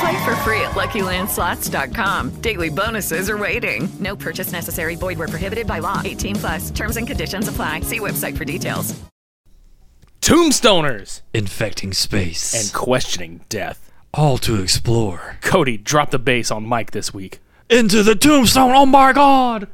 [0.00, 2.40] Play for free at LuckyLandSlots.com.
[2.40, 3.88] Daily bonuses are waiting.
[4.00, 4.94] No purchase necessary.
[4.96, 6.02] Void where prohibited by law.
[6.04, 6.70] 18 plus.
[6.70, 7.80] Terms and conditions apply.
[7.80, 8.94] See website for details.
[10.20, 12.52] Tombstoners Infecting space.
[12.54, 13.92] and questioning death.
[14.12, 15.36] all to explore.
[15.42, 17.38] Cody, drop the bass on Mike this week.
[17.70, 18.72] Into the tombstone.
[18.74, 19.68] Oh my god.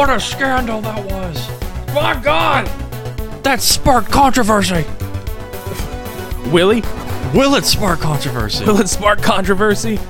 [0.00, 1.94] What a scandal that was!
[1.94, 2.64] My god!
[3.44, 4.86] That sparked controversy!
[6.50, 6.80] Willie,
[7.34, 8.64] Will it spark controversy?
[8.64, 10.00] will it spark controversy?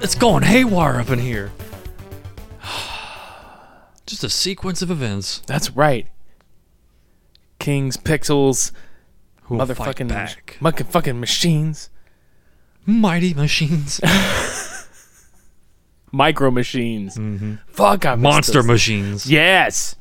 [0.00, 1.52] It's going haywire up in here.
[4.06, 5.42] Just a sequence of events.
[5.44, 6.06] That's right.
[7.58, 8.72] Kings, pixels,
[9.42, 10.56] Who will fight motherfucking, back?
[10.58, 11.90] motherfucking machines,
[12.86, 14.00] Mighty machines.
[16.12, 17.16] micro machines.
[17.16, 17.54] Mm-hmm.
[17.68, 19.30] Fuck, I Monster machines.
[19.30, 19.96] Yes.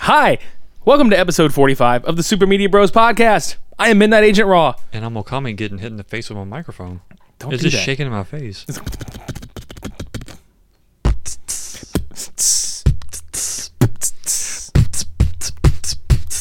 [0.00, 0.38] Hi.
[0.84, 3.56] Welcome to episode 45 of the Super Media Bros podcast.
[3.78, 4.74] I am Midnight Agent Raw.
[4.92, 7.00] And I'm Okami getting hit in the face with my microphone.
[7.38, 7.84] Don't it's do just that.
[7.84, 8.66] shaking in my face.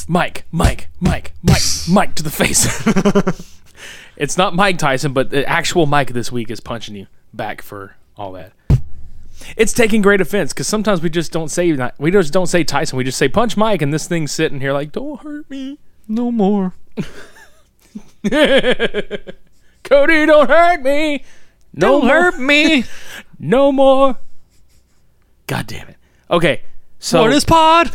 [0.08, 2.66] Mike, Mike, Mike, Mike, Mike to the face.
[4.18, 7.96] it's not Mike Tyson, but the actual Mike this week is punching you back for
[8.18, 8.52] all that.
[9.57, 11.96] It's taking great offense because sometimes we just don't say that.
[12.00, 12.97] we just don't say Tyson.
[12.97, 15.79] We just say punch Mike, and this thing's sitting here like, don't hurt me.
[16.07, 16.74] No more.
[19.84, 21.24] Cody, don't hurt me.
[21.74, 22.09] No Don't more.
[22.22, 22.84] hurt me.
[23.44, 24.19] No more.
[25.47, 25.96] God damn it.
[26.30, 26.62] Okay,
[27.00, 27.90] so what is pod?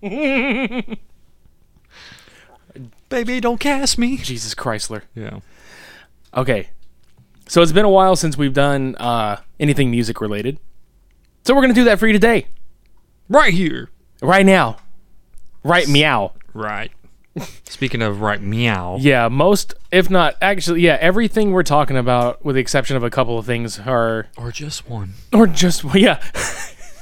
[3.08, 4.16] Baby, don't cast me.
[4.16, 5.02] Jesus Chrysler.
[5.14, 5.38] Yeah.
[6.34, 6.70] Okay.
[7.46, 10.58] So it's been a while since we've done uh, anything music related.
[11.44, 12.46] So we're going to do that for you today.
[13.28, 13.90] Right here.
[14.22, 14.76] Right now.
[15.62, 16.32] Right meow.
[16.52, 16.90] Right.
[17.64, 18.96] Speaking of right meow.
[19.00, 23.10] Yeah, most, if not, actually, yeah, everything we're talking about, with the exception of a
[23.10, 25.14] couple of things, are, Or just one.
[25.32, 26.22] or just, yeah.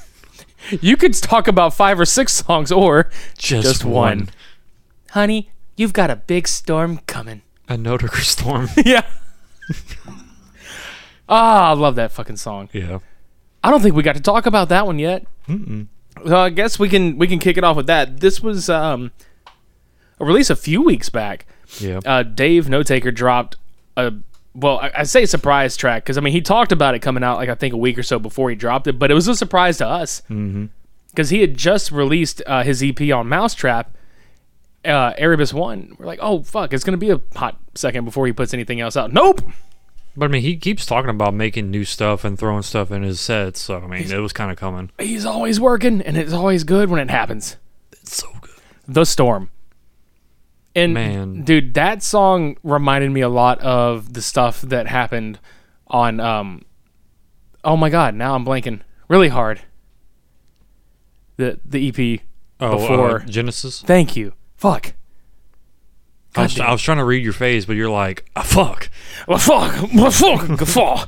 [0.80, 3.92] you could talk about five or six songs, or Just, just one.
[4.20, 4.28] one.
[5.10, 7.42] Honey, you've got a big storm coming.
[7.68, 8.68] A Notaker storm.
[8.86, 9.02] yeah.
[11.28, 12.68] Ah, I love that fucking song.
[12.72, 12.98] yeah.
[13.64, 15.24] I don't think we got to talk about that one yet.
[15.48, 15.86] Mm-mm.
[16.26, 18.18] So I guess we can we can kick it off with that.
[18.20, 19.12] This was um,
[20.18, 21.46] a release a few weeks back.
[21.78, 22.00] Yeah.
[22.04, 23.56] Uh, Dave Notaker dropped
[23.96, 24.12] a
[24.54, 27.38] well, I, I say surprise track because I mean he talked about it coming out
[27.38, 29.34] like I think a week or so before he dropped it, but it was a
[29.36, 33.96] surprise to us because he had just released uh, his EP on Mousetrap,
[34.84, 35.94] uh, Erebus One.
[35.98, 38.96] We're like, oh fuck, it's gonna be a hot second before he puts anything else
[38.96, 39.12] out.
[39.12, 39.40] Nope.
[40.16, 43.20] But I mean, he keeps talking about making new stuff and throwing stuff in his
[43.20, 43.60] sets.
[43.60, 44.90] So I mean, it was kind of coming.
[44.98, 47.56] He's always working, and it's always good when it happens.
[47.92, 48.50] It's so good.
[48.86, 49.50] The Storm.
[50.74, 51.42] And Man.
[51.42, 55.38] dude, that song reminded me a lot of the stuff that happened
[55.86, 56.62] on um
[57.64, 59.60] Oh my god, now I'm blanking really hard.
[61.36, 62.20] The the EP
[62.60, 63.82] Oh, before uh, Genesis.
[63.82, 64.34] Thank you.
[64.56, 64.94] Fuck.
[66.34, 68.88] I was, I was trying to read your face, but you're like, ah, fuck.
[69.28, 69.90] Well, fuck.
[69.94, 70.58] Well, fuck.
[70.58, 71.06] Guffaw.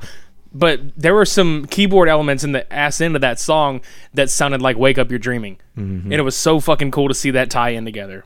[0.52, 3.80] But there were some keyboard elements in the ass end of that song
[4.12, 6.12] that sounded like "Wake Up, You're Dreaming," Mm-hmm.
[6.12, 8.24] and it was so fucking cool to see that tie in together.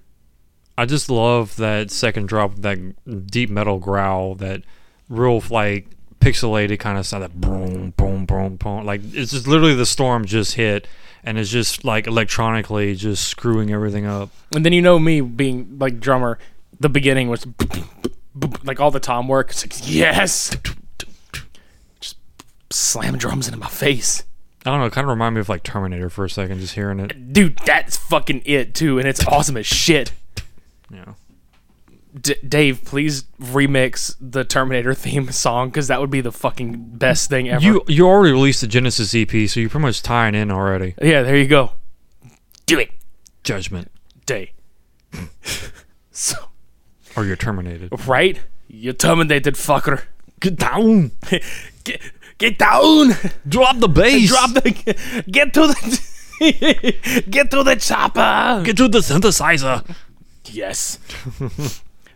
[0.77, 4.63] I just love that second drop, that deep metal growl, that
[5.09, 5.87] real like
[6.21, 8.85] pixelated kind of sound, that boom, boom, boom, boom.
[8.85, 10.87] Like it's just literally the storm just hit,
[11.25, 14.29] and it's just like electronically just screwing everything up.
[14.55, 16.39] And then you know me being like drummer,
[16.81, 17.47] the beginning was
[18.65, 19.51] like all the tom work.
[19.51, 20.57] It's like yes,
[22.01, 22.17] just
[22.71, 24.25] slam drums into my face.
[24.67, 24.87] I don't know.
[24.87, 27.33] It kind of reminded me of like Terminator for a second, just hearing it.
[27.33, 30.13] Dude, that's fucking it too, and it's awesome as shit.
[30.93, 31.15] Yeah.
[32.21, 37.29] D- Dave, please remix the Terminator theme song because that would be the fucking best
[37.29, 37.63] thing ever.
[37.65, 40.95] You you already released the Genesis EP, so you're pretty much tying in already.
[41.01, 41.73] yeah, there you go.
[42.67, 42.91] Do it,
[43.45, 43.91] Judgment,
[44.27, 44.53] Day.
[46.11, 46.37] so,
[47.19, 47.91] or you're terminated.
[48.07, 48.41] right?
[48.69, 50.03] You're terminated fucker.
[50.41, 51.11] Get down.
[51.85, 52.01] Get,
[52.37, 53.13] get down.
[53.49, 54.29] Drop the bass.
[54.29, 55.25] Drop the.
[55.31, 57.25] Get to the.
[57.31, 58.63] get to the chopper.
[58.65, 59.97] Get to the synthesizer.
[60.45, 60.99] Yes.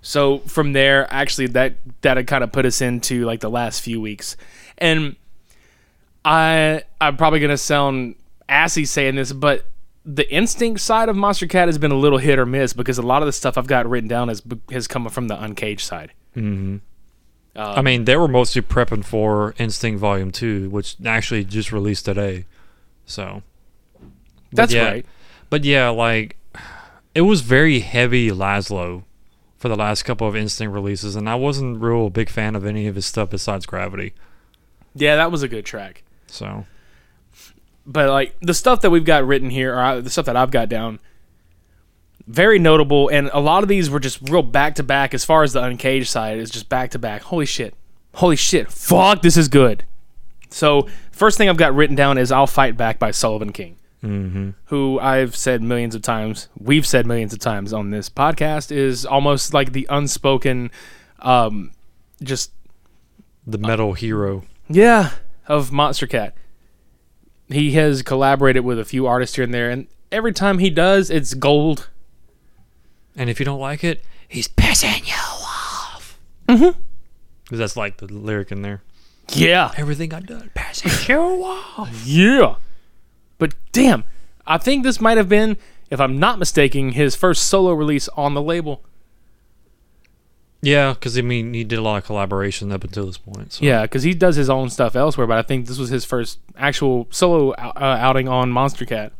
[0.03, 3.81] so from there, actually, that that had kind of put us into like the last
[3.81, 4.37] few weeks,
[4.79, 5.17] and
[6.25, 8.15] I I'm probably gonna sound
[8.49, 9.65] assy saying this, but
[10.05, 13.23] the instinct side of Monstercat has been a little hit or miss because a lot
[13.23, 16.13] of the stuff I've got written down has has come from the Uncaged side.
[16.37, 16.79] Mm-hmm.
[17.55, 22.05] Um, I mean, they were mostly prepping for Instinct Volume Two, which actually just released
[22.05, 22.47] today.
[23.05, 23.43] So
[24.01, 24.11] But
[24.53, 25.07] That's yeah, right.
[25.51, 26.37] But yeah, like
[27.15, 29.05] it was very heavy Laszlo
[29.59, 32.87] for the last couple of Instinct releases, and I wasn't real big fan of any
[32.87, 34.15] of his stuff besides Gravity.
[34.95, 36.03] Yeah, that was a good track.
[36.27, 36.67] So
[37.87, 40.69] but like the stuff that we've got written here, or the stuff that I've got
[40.69, 40.99] down,
[42.27, 43.09] very notable.
[43.09, 45.15] And a lot of these were just real back to back.
[45.15, 47.23] As far as the uncaged side is just back to back.
[47.23, 47.75] Holy shit!
[48.15, 48.71] Holy shit!
[48.71, 49.23] Fuck!
[49.23, 49.85] This is good.
[50.51, 54.51] So first thing I've got written down is "I'll Fight Back" by Sullivan King, mm-hmm.
[54.67, 56.49] who I've said millions of times.
[56.59, 60.71] We've said millions of times on this podcast is almost like the unspoken,
[61.21, 61.73] um,
[62.23, 62.53] just
[63.47, 64.45] the metal hero.
[64.69, 65.13] yeah,
[65.49, 66.33] of Monstercat.
[67.49, 71.11] He has collaborated with a few artists here and there, and every time he does,
[71.11, 71.89] it's gold.
[73.17, 76.19] And if you don't like it, he's pissing you off.
[76.49, 76.79] Mm-hmm.
[77.45, 78.83] Because that's like the lyric in there.
[79.29, 82.03] Yeah, Everything I've done, pissing you off.
[82.05, 82.57] yeah.
[83.39, 84.05] But damn,
[84.47, 85.57] I think this might have been,
[85.91, 88.83] if I'm not mistaken, his first solo release on the label.
[90.63, 93.53] Yeah, because I mean, he did a lot of collaboration up until this point.
[93.53, 93.65] So.
[93.65, 96.39] Yeah, because he does his own stuff elsewhere, but I think this was his first
[96.57, 99.11] actual solo uh, outing on Monstercat.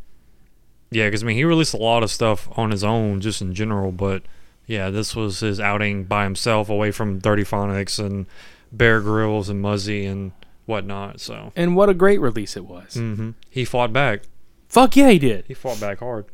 [0.89, 3.53] Yeah, because I mean, he released a lot of stuff on his own, just in
[3.53, 3.91] general.
[3.91, 4.23] But
[4.67, 8.25] yeah, this was his outing by himself, away from Dirtyphonics and
[8.71, 10.31] Bear Grillz and Muzzy and
[10.65, 11.19] whatnot.
[11.19, 12.93] So And what a great release it was.
[12.95, 14.21] hmm he fought back.
[14.69, 15.45] Fuck yeah, he did.
[15.47, 16.25] He fought back hard.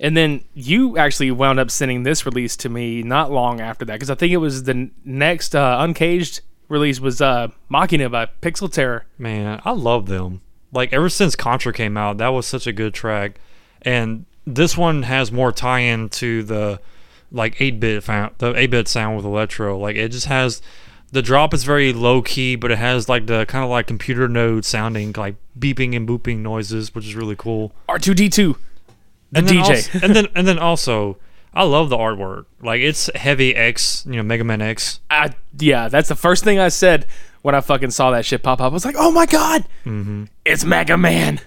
[0.00, 3.94] And then you actually wound up sending this release to me not long after that
[3.94, 8.72] because I think it was the next uh, Uncaged release was uh, Machina by Pixel
[8.72, 9.06] Terror.
[9.18, 10.40] Man, I love them.
[10.72, 13.40] Like ever since Contra came out, that was such a good track.
[13.82, 16.80] And this one has more tie-in to the
[17.30, 19.78] like 8-bit the 8-bit sound with electro.
[19.78, 20.62] Like it just has
[21.10, 24.28] the drop is very low key, but it has like the kind of like computer
[24.28, 27.72] node sounding like beeping and booping noises, which is really cool.
[27.88, 28.58] R2D2, the and
[29.32, 29.60] then DJ.
[29.68, 31.18] also- and then and then also
[31.54, 32.44] I love the artwork.
[32.62, 35.00] Like it's heavy X, you know, Mega Man X.
[35.10, 37.06] I, yeah, that's the first thing I said
[37.42, 38.70] when I fucking saw that shit pop up.
[38.70, 40.24] I was like, oh my god, Mm-hmm.
[40.44, 41.40] it's Mega Man.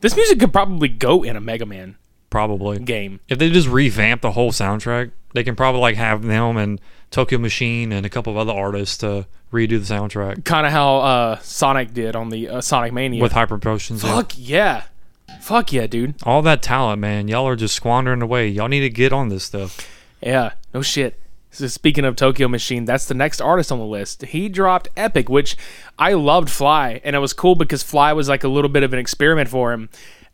[0.00, 1.96] This music could probably go in a Mega Man
[2.30, 2.78] Probably.
[2.80, 3.20] game.
[3.28, 7.38] if they just revamp the whole soundtrack, they can probably like have them and Tokyo
[7.38, 11.38] Machine and a couple of other artists to redo the soundtrack Kind of how uh,
[11.40, 13.22] Sonic did on the uh, Sonic Mania.
[13.22, 14.02] with hyper potions.
[14.02, 14.14] yeah.
[14.16, 14.82] Fuck yeah.
[15.40, 16.14] Fuck yeah, dude.
[16.24, 17.28] All that talent, man.
[17.28, 18.48] Y'all are just squandering away.
[18.48, 19.88] Y'all need to get on this stuff.
[20.22, 21.20] Yeah, no shit.
[21.50, 24.22] So speaking of Tokyo Machine, that's the next artist on the list.
[24.22, 25.56] He dropped Epic, which
[25.98, 28.92] I loved Fly, and it was cool because Fly was like a little bit of
[28.92, 29.88] an experiment for him.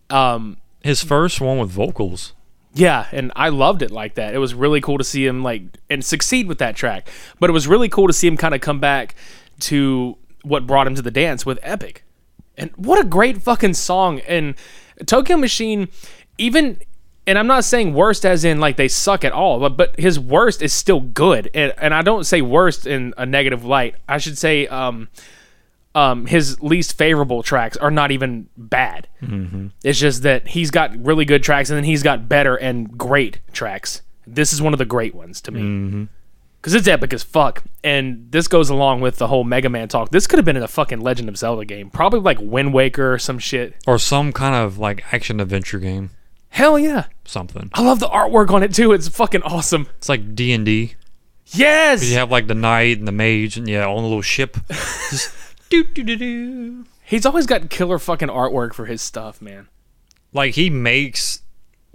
[0.08, 2.32] Um, His first one with vocals.
[2.72, 4.32] yeah, and I loved it like that.
[4.34, 7.10] It was really cool to see him like and succeed with that track.
[7.38, 9.14] But it was really cool to see him kind of come back
[9.60, 12.04] to what brought him to the dance with Epic.
[12.56, 14.20] And what a great fucking song.
[14.20, 14.54] And
[15.06, 15.88] Tokyo Machine,
[16.38, 16.78] even
[17.26, 20.18] and I'm not saying worst as in like they suck at all, but but his
[20.18, 21.50] worst is still good.
[21.54, 23.94] And and I don't say worst in a negative light.
[24.08, 25.08] I should say um
[25.94, 29.08] um his least favorable tracks are not even bad.
[29.84, 33.40] It's just that he's got really good tracks and then he's got better and great
[33.52, 34.02] tracks.
[34.26, 36.08] This is one of the great ones to me.
[36.60, 37.62] Because it's epic as fuck.
[37.82, 40.10] And this goes along with the whole Mega Man talk.
[40.10, 41.88] This could have been in a fucking Legend of Zelda game.
[41.90, 43.74] Probably like Wind Waker or some shit.
[43.86, 46.10] Or some kind of like action adventure game.
[46.50, 47.04] Hell yeah.
[47.24, 47.70] Something.
[47.74, 48.92] I love the artwork on it too.
[48.92, 49.86] It's fucking awesome.
[49.98, 50.96] It's like D and D.
[51.52, 52.08] Yes!
[52.08, 54.56] You have like the knight and the mage and yeah, on a little ship.
[54.68, 55.34] Just
[55.70, 56.84] doo doo doo doo.
[57.04, 59.66] He's always got killer fucking artwork for his stuff, man.
[60.32, 61.42] like he makes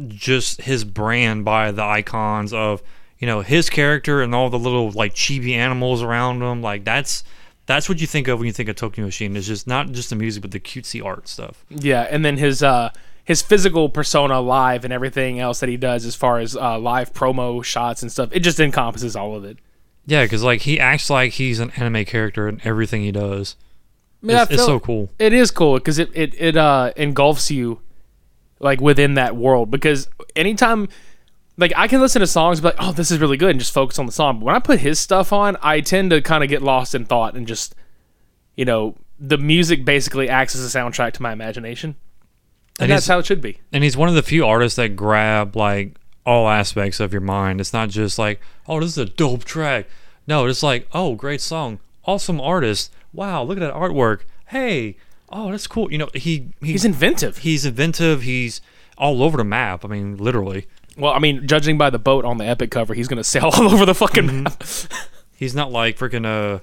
[0.10, 2.84] just his brand by the icons of
[3.20, 7.24] you know his character and all the little like chibi animals around him like that's
[7.66, 9.36] that's what you think of when you think of Tokyo Machine.
[9.36, 11.66] It's just not just the music, but the cutesy art stuff.
[11.70, 12.92] Yeah, and then his uh
[13.24, 17.12] his physical persona live and everything else that he does as far as uh, live
[17.12, 18.30] promo shots and stuff.
[18.32, 19.58] It just encompasses all of it.
[20.06, 23.56] Yeah, because like he acts like he's an anime character in everything he does.
[24.22, 25.10] I mean, It's, it's so cool.
[25.18, 27.82] It is cool because it it it uh engulfs you
[28.60, 29.72] like within that world.
[29.72, 30.88] Because anytime,
[31.58, 33.74] like I can listen to songs, but like, oh, this is really good, and just
[33.74, 34.40] focus on the song.
[34.40, 37.06] But when I put his stuff on, I tend to kind of get lost in
[37.06, 37.76] thought and just,
[38.56, 41.96] you know, the music basically acts as a soundtrack to my imagination,
[42.80, 43.60] and, And that's how it should be.
[43.72, 45.96] And he's one of the few artists that grab like
[46.26, 47.62] all aspects of your mind.
[47.62, 49.88] It's not just like, oh, this is a dope track.
[50.28, 52.92] No, it's like, oh, great song, awesome artist.
[53.14, 54.22] Wow, look at that artwork.
[54.48, 54.98] Hey,
[55.30, 55.90] oh, that's cool.
[55.92, 57.38] You know, he, he He's inventive.
[57.40, 58.24] he's inventive.
[58.24, 58.60] He's
[58.98, 59.86] all over the map.
[59.86, 60.68] I mean, literally.
[60.98, 63.74] Well, I mean, judging by the boat on the Epic cover, he's gonna sail all
[63.74, 64.44] over the fucking Mm-hmm.
[64.44, 64.64] map.
[65.36, 66.60] He's not like freaking uh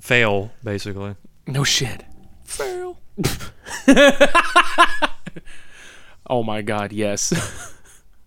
[0.00, 1.14] fail basically.
[1.46, 2.04] No shit.
[2.44, 2.98] Fail.
[6.28, 7.32] Oh my god, yes.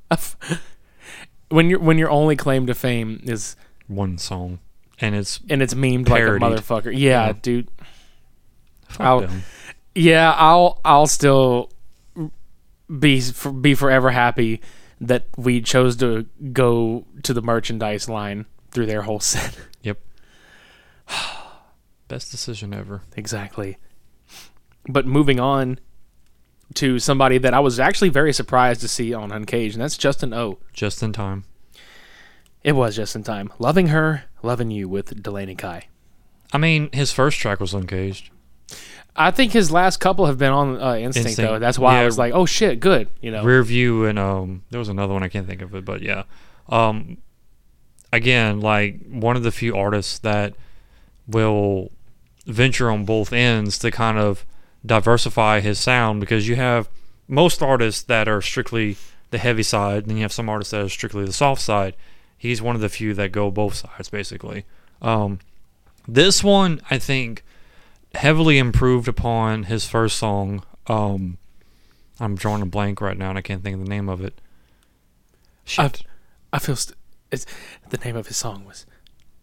[1.49, 4.59] when your when your only claim to fame is One song,
[5.01, 6.41] and it's and it's memed Parodied.
[6.41, 6.93] like a motherfucker.
[6.97, 7.33] Yeah, Yeah.
[7.41, 7.67] dude.
[8.87, 9.43] fuck I'll- them.
[9.95, 11.71] Yeah, I'll I'll still
[12.99, 13.21] be
[13.59, 14.61] be forever happy
[15.01, 19.58] that we chose to go to the merchandise line through their whole set.
[19.82, 19.98] Yep.
[22.10, 23.01] Best decision ever.
[23.15, 23.77] exactly.
[24.89, 25.79] But moving on
[26.75, 30.34] to somebody that I was actually very surprised to see on Uncaged, and that's Justin
[30.34, 30.60] O.
[30.74, 31.46] Just in time.
[32.63, 33.53] It was just in time.
[33.58, 35.88] Loving her, loving you with Delaney Kai.
[36.51, 38.32] I mean, his first track was uncaged.
[39.15, 41.37] I think his last couple have been on uh, Instinct, Instinct.
[41.51, 41.59] though.
[41.59, 43.09] That's why I was like, oh shit, good.
[43.21, 45.83] You know, Rear View and um there was another one I can't think of it,
[45.83, 46.23] but yeah.
[46.69, 47.17] Um
[48.13, 50.53] again, like one of the few artists that
[51.27, 51.91] will
[52.45, 54.45] venture on both ends to kind of
[54.85, 56.89] diversify his sound because you have
[57.27, 58.97] most artists that are strictly
[59.31, 61.95] the heavy side, and then you have some artists that are strictly the soft side.
[62.37, 64.65] He's one of the few that go both sides basically.
[65.01, 65.39] Um
[66.07, 67.43] this one I think
[68.15, 70.63] heavily improved upon his first song.
[70.87, 71.37] Um
[72.19, 74.39] I'm drawing a blank right now and I can't think of the name of it.
[75.63, 76.03] Shit.
[76.51, 76.97] I feel st-
[77.31, 77.45] it's
[77.89, 78.85] the name of his song was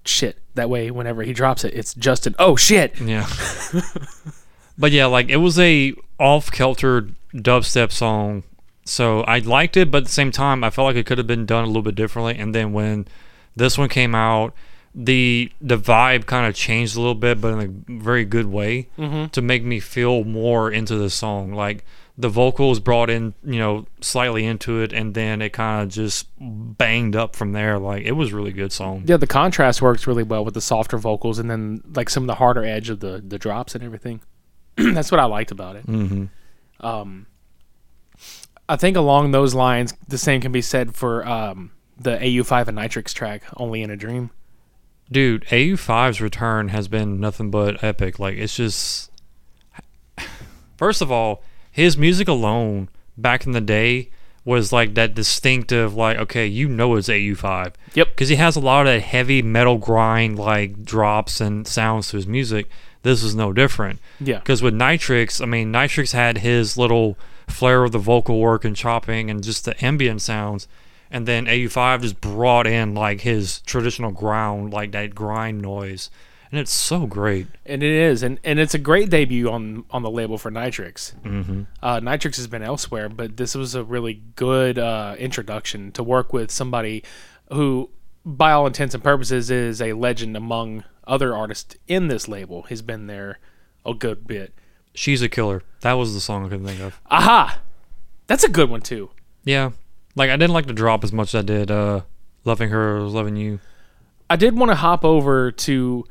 [0.09, 0.39] shit.
[0.55, 2.35] That way, whenever he drops it, it's Justin.
[2.39, 2.99] Oh shit!
[3.01, 3.29] Yeah.
[4.79, 8.43] but yeah, like it was a off kilter dubstep song.
[8.85, 11.27] So I liked it, but at the same time I felt like it could have
[11.27, 12.37] been done a little bit differently.
[12.39, 13.07] And then when
[13.55, 14.55] this one came out,
[14.99, 18.89] the the vibe kind of changed a little bit, but in a very good way
[19.33, 21.53] to make me feel more into the song.
[21.53, 21.85] Like
[22.17, 26.29] the vocals brought in, you know, slightly into it, and then it kind of just
[26.41, 27.79] banged up from there.
[27.79, 29.05] Like it was a really good song.
[29.07, 32.29] Yeah, the contrast works really well with the softer vocals, and then like some of
[32.29, 34.23] the harder edge of the the drops and everything.
[34.77, 35.87] That's what I liked about it.
[35.87, 36.87] Mm-hmm.
[36.87, 37.27] Um,
[38.67, 42.79] I think along those lines, the same can be said for um, the AU5 and
[42.79, 44.31] Nytrix track, "Only in a Dream."
[45.11, 48.19] Dude, AU5's return has been nothing but epic.
[48.19, 49.11] Like it's just
[50.77, 54.11] First of all, his music alone back in the day
[54.45, 57.75] was like that distinctive like okay, you know it's AU5.
[57.95, 58.17] Yep.
[58.17, 62.17] Cuz he has a lot of that heavy metal grind like drops and sounds to
[62.17, 62.69] his music.
[63.03, 64.01] This is no different.
[64.21, 64.41] Yeah.
[64.41, 67.17] Cuz with Nytrix, I mean Nytrix had his little
[67.49, 70.67] flair of the vocal work and chopping and just the ambient sounds
[71.11, 76.11] and then AU5 just brought in like his traditional ground, like that grind noise,
[76.51, 77.47] and it's so great.
[77.65, 81.15] And it is, and, and it's a great debut on on the label for Nytrix.
[81.23, 81.63] Mm-hmm.
[81.83, 86.33] Uh, Nytrix has been elsewhere, but this was a really good uh, introduction to work
[86.33, 87.03] with somebody
[87.53, 87.91] who,
[88.25, 92.63] by all intents and purposes, is a legend among other artists in this label.
[92.63, 93.39] He's been there
[93.85, 94.55] a good bit.
[94.95, 95.63] She's a killer.
[95.83, 97.01] That was the song I couldn't think of.
[97.11, 97.61] Aha,
[98.27, 99.11] that's a good one too.
[99.45, 99.73] Yeah,
[100.17, 102.01] like I didn't like the drop as much as I did uh,
[102.45, 103.61] "Loving Her," "Loving You."
[104.29, 106.05] I did want to hop over to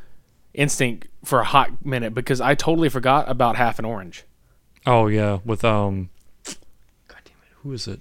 [0.53, 4.23] Instinct for a hot minute because I totally forgot about Half an Orange.
[4.85, 6.09] Oh yeah, with um,
[6.45, 7.99] God damn it, who is it?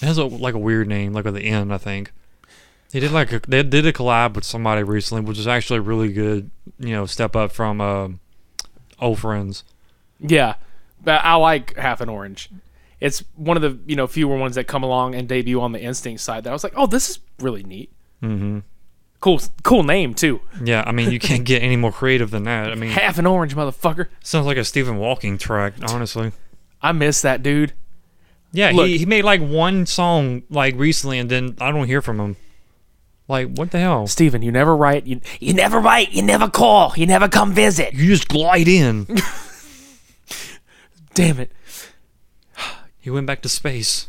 [0.00, 2.12] It has a like a weird name, like with the N, I think.
[2.92, 5.82] He did like a, they did a collab with somebody recently, which is actually a
[5.82, 8.20] really good, you know, step up from um,
[8.98, 9.62] old friends.
[10.18, 10.54] Yeah,
[11.02, 12.50] but I like Half an Orange.
[13.00, 15.80] It's one of the you know fewer ones that come along and debut on the
[15.80, 17.90] Instinct side that I was like, oh, this is really neat.
[18.22, 18.60] Mm-hmm.
[19.20, 20.40] Cool, cool name too.
[20.62, 22.70] Yeah, I mean you can't get any more creative than that.
[22.70, 24.08] I mean, Half an Orange, motherfucker.
[24.22, 26.32] sounds like a Stephen Walking track, honestly.
[26.82, 27.72] I miss that dude.
[28.52, 32.02] Yeah, Look- he, he made like one song like recently, and then I don't hear
[32.02, 32.36] from him.
[33.28, 34.06] Like what the hell?
[34.06, 35.06] Steven, you never write.
[35.06, 36.12] You, you never write.
[36.12, 36.92] You never call.
[36.96, 37.94] You never come visit.
[37.94, 39.06] You just glide in.
[41.14, 41.52] Damn it.
[43.10, 44.08] He went back to space.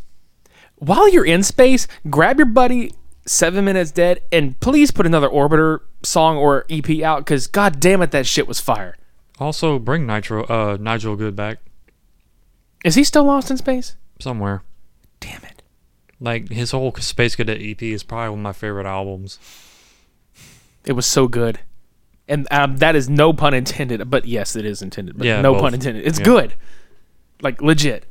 [0.75, 2.93] While you're in space, grab your buddy
[3.25, 8.01] Seven Minutes Dead and please put another Orbiter song or EP out because god damn
[8.01, 8.95] it, that shit was fire.
[9.39, 11.59] Also, bring Nitro, uh, Nigel Good back
[12.85, 13.95] Is he still lost in space?
[14.19, 14.61] somewhere.
[15.19, 15.63] Damn it.
[16.19, 19.39] Like his whole Space Cadet EP is probably one of my favorite albums.
[20.85, 21.59] It was so good.
[22.27, 25.17] And um, that is no pun intended, but yes, it is intended.
[25.17, 25.61] But Yeah, no both.
[25.61, 26.05] pun intended.
[26.05, 26.25] It's Yeah.
[26.25, 26.53] good.
[27.41, 28.05] Like legit.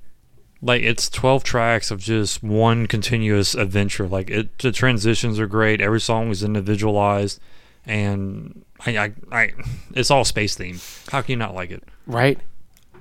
[0.63, 4.07] Like it's twelve tracks of just one continuous adventure.
[4.07, 5.81] Like it, the transitions are great.
[5.81, 7.41] Every song is individualized,
[7.87, 9.53] and I, I, I
[9.95, 11.11] it's all space themed.
[11.11, 11.83] How can you not like it?
[12.07, 12.39] right?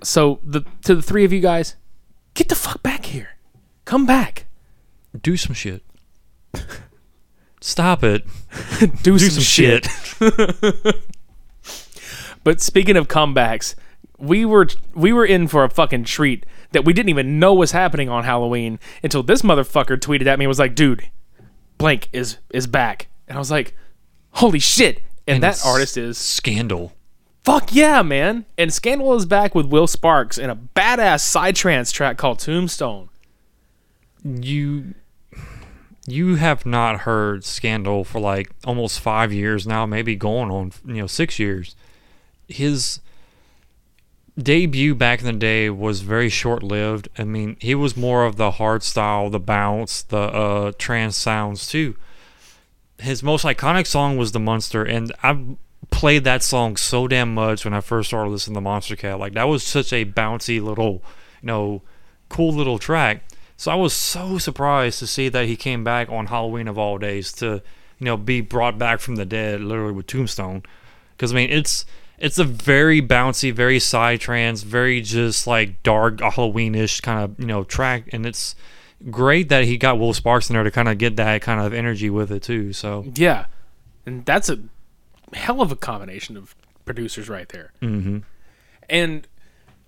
[0.04, 1.75] So the to the three of you guys,
[2.34, 3.36] get the fuck back here.
[3.84, 4.46] Come back.
[5.22, 5.84] Do some shit.
[7.62, 8.25] Stop it.
[8.80, 8.88] Do,
[9.18, 9.88] Do some, some shit.
[12.44, 13.75] but speaking of comebacks,
[14.20, 17.72] we were we were in for a fucking treat that we didn't even know was
[17.72, 21.10] happening on Halloween until this motherfucker tweeted at me and was like, "Dude,
[21.78, 23.76] blank is is back." And I was like,
[24.32, 26.94] "Holy shit." And, that artist is Scandal.
[27.44, 28.46] Fuck yeah, man.
[28.58, 33.10] And Scandal is back with Will Sparks in a badass psytrance track called Tombstone.
[34.24, 34.96] You
[36.08, 40.96] you have not heard Scandal for like almost five years now, maybe going on you
[40.96, 41.76] know six years.
[42.48, 43.00] His
[44.43, 47.10] debut back in the day was very short lived.
[47.17, 51.67] I mean, he was more of the hard style, the bounce, the uh, trance sounds
[51.67, 51.96] too.
[53.00, 55.39] His most iconic song was the Monster, and I've
[55.89, 59.19] played that song so damn much when I first started listening to Monstercat.
[59.19, 61.03] Like that was such a bouncy little,
[61.41, 61.81] you know,
[62.29, 63.24] cool little track.
[63.58, 66.98] So I was so surprised to see that he came back on Halloween of all
[66.98, 67.62] days to,
[68.00, 70.63] you know, be brought back from the dead, literally with Tombstone.
[71.12, 71.86] Because I mean, it's
[72.20, 77.64] it's a very bouncy, very psytrance, very just like dark Halloweenish kind of you know
[77.64, 78.56] track, and it's
[79.10, 81.74] great that he got Will Sparks in there to kind of get that kind of
[81.74, 82.74] energy with it too.
[82.74, 83.46] So Yeah.
[84.05, 84.60] And that's a
[85.34, 86.55] hell of a combination of
[86.86, 87.72] producers right there.
[87.82, 88.20] mm-hmm.
[88.90, 89.27] And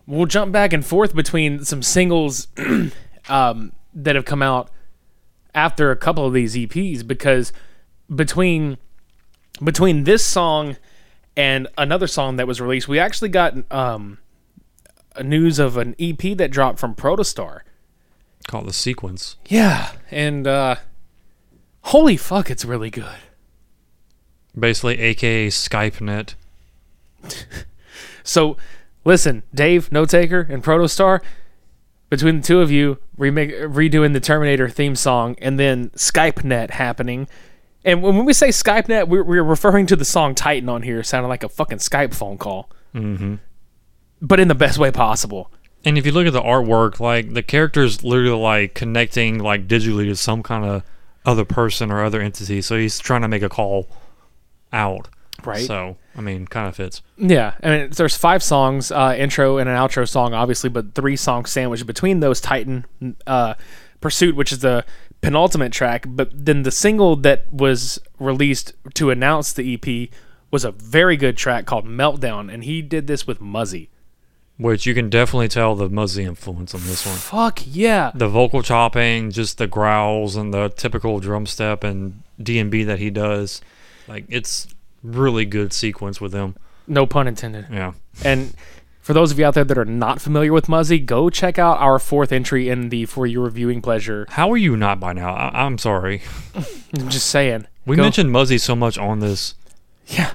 [0.06, 2.48] we'll jump back and forth between some singles
[3.30, 4.70] um, that have come out
[5.56, 7.52] after a couple of these EPs because
[8.14, 8.78] between
[9.64, 10.78] between this song
[11.36, 14.18] and another song that was released, we actually got um,
[15.24, 17.62] news of an EP that dropped from Protostar.
[18.48, 19.38] called the sequence.
[19.48, 20.76] Yeah, and uh,
[21.84, 23.18] holy fuck, it's really good.
[24.58, 26.36] Basically, aka SkypeNet.
[28.24, 28.58] So,
[29.04, 31.22] listen, Dave, Notaker, and Protostar,
[32.10, 37.28] between the two of you, remake, redoing the Terminator theme song, and then SkypeNet happening.
[37.84, 41.30] And when we say SkypeNet, we're, we're referring to the song Titan on here, sounding
[41.30, 43.36] like a fucking Skype phone call, Mm-hmm.
[44.22, 45.52] but in the best way possible.
[45.84, 50.06] And if you look at the artwork, like the character's literally like connecting like digitally
[50.06, 50.84] to some kind of
[51.26, 52.62] other person or other entity.
[52.62, 53.90] So he's trying to make a call
[54.72, 55.08] out.
[55.44, 55.66] Right.
[55.66, 57.02] So I mean, kind of fits.
[57.18, 61.16] Yeah, I mean, there's five songs, uh, intro and an outro song, obviously, but three
[61.16, 62.40] songs sandwiched between those.
[62.42, 62.86] Titan,
[63.26, 63.56] uh,
[64.02, 64.86] Pursuit, which is the
[65.22, 70.10] penultimate track, but then the single that was released to announce the EP
[70.50, 73.90] was a very good track called Meltdown, and he did this with Muzzy.
[74.58, 77.16] Which you can definitely tell the Muzzy influence on this one.
[77.16, 78.12] Fuck yeah!
[78.14, 82.84] The vocal chopping, just the growls and the typical drum step and D and B
[82.84, 83.62] that he does,
[84.08, 84.68] like it's
[85.04, 86.56] really good sequence with him.
[86.86, 87.68] No pun intended.
[87.72, 87.94] Yeah.
[88.24, 88.54] And
[89.02, 91.80] for those of you out there that are not familiar with Muzzy, go check out
[91.80, 94.26] our fourth entry in the For Your Reviewing Pleasure.
[94.30, 95.34] How are you not by now?
[95.34, 96.22] I- I'm sorry.
[96.56, 96.64] I'm
[97.10, 97.68] just saying.
[97.86, 99.56] We Go- mentioned Muzzy so much on this.
[100.08, 100.34] Yeah.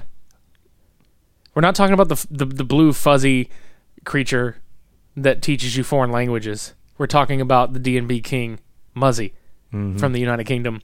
[1.55, 3.49] We're not talking about the, f- the the blue fuzzy
[4.05, 4.57] creature
[5.15, 6.73] that teaches you foreign languages.
[6.97, 8.59] We're talking about the D&B king,
[8.95, 9.33] Muzzy,
[9.73, 9.99] Mhm.
[9.99, 10.81] from the United Kingdom.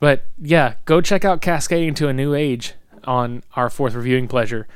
[0.00, 4.66] But yeah, go check out Cascading to a New Age on our fourth reviewing pleasure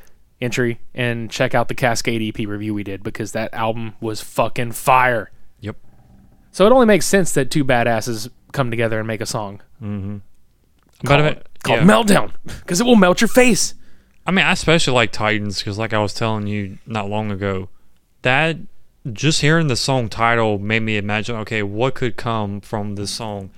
[0.40, 4.72] entry and check out the Cascade EP review we did because that album was fucking
[4.72, 5.30] fire.
[5.60, 5.76] Yep.
[6.52, 9.60] So it only makes sense that two badasses come together and make a song.
[9.82, 10.18] Mm-hmm.
[11.06, 13.74] Called, called Meltdown because it will melt your face.
[14.26, 17.70] I mean, I especially like Titans because, like I was telling you not long ago,
[18.22, 18.58] that
[19.12, 23.50] just hearing the song title made me imagine, okay, what could come from this song?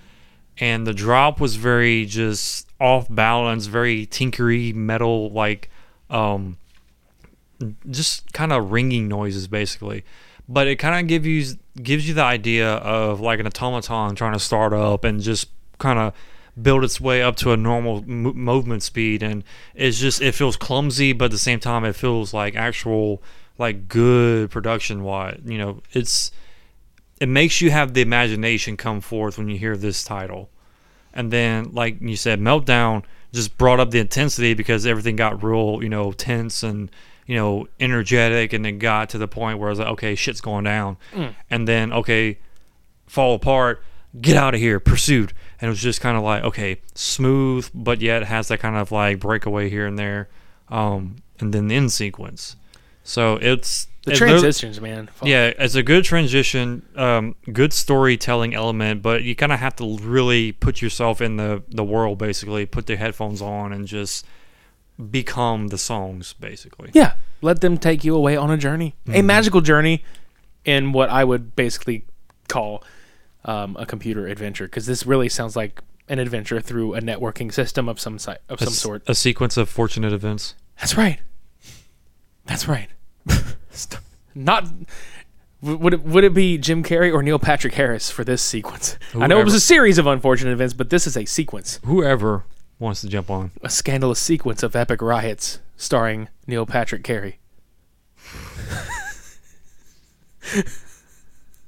[0.59, 5.71] And the drop was very just off balance, very tinkery metal, like,
[6.09, 6.59] um,
[7.89, 10.05] just kind of ringing noises, basically.
[10.49, 14.33] But it kind of gives you gives you the idea of like an automaton trying
[14.33, 16.13] to start up and just kind of
[16.61, 19.45] build its way up to a normal mo- movement speed, and
[19.75, 23.23] it's just it feels clumsy, but at the same time it feels like actual
[23.59, 25.03] like good production.
[25.05, 26.33] Wise, you know, it's
[27.21, 30.51] it makes you have the imagination come forth when you hear this title,
[31.13, 35.81] and then like you said, meltdown just brought up the intensity because everything got real,
[35.83, 36.91] you know, tense and
[37.31, 40.41] you know energetic, and then got to the point where I was like, okay, shit's
[40.41, 40.97] going down,
[41.49, 42.39] and then okay,
[43.07, 43.85] fall apart,
[44.21, 48.01] get out of here, pursued, and it was just kind of like okay, smooth, but
[48.01, 50.29] yet has that kind of like breakaway here and there,
[50.71, 52.57] um, and then the end sequence.
[53.05, 55.09] So it's The it transitions, man.
[55.15, 55.29] Fuck.
[55.29, 59.99] yeah, it's a good transition, um, good storytelling element, but you kind of have to
[59.99, 64.27] really put yourself in the, the world, basically, put the headphones on and just
[65.01, 66.91] become the songs, basically.
[66.93, 67.15] Yeah.
[67.43, 70.05] Let them take you away on a journey, a magical journey,
[70.65, 72.05] in what I would basically
[72.49, 72.85] call
[73.45, 77.89] um, a computer adventure, because this really sounds like an adventure through a networking system
[77.89, 79.03] of some si- of A some s- sort.
[79.09, 80.55] A sequence of fortunate events.
[80.79, 81.21] That's right.
[82.47, 82.89] That's right.
[84.35, 84.67] Not.
[85.63, 88.99] Would it, would it be Jim Carrey or Neil Patrick Harris for this sequence?
[89.15, 92.45] I know it was a series of unfortunate events, but this is a sequence, Whoever
[92.81, 93.53] wants to jump on.
[93.63, 97.39] a scandalous sequence of epic riots starring Neil Patrick Carey.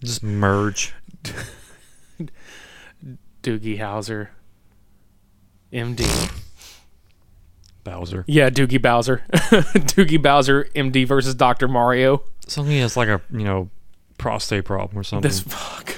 [0.03, 0.93] Just merge.
[3.43, 4.29] Doogie Howser,
[5.73, 6.33] MD.
[7.85, 8.25] Bowser.
[8.29, 9.23] Yeah, Doogie Bowser.
[9.33, 11.67] Doogie Bowser, MD versus Dr.
[11.69, 12.23] Mario.
[12.47, 13.71] Something has like a, you know,
[14.19, 15.29] prostate problem or something.
[15.29, 15.97] This fuck.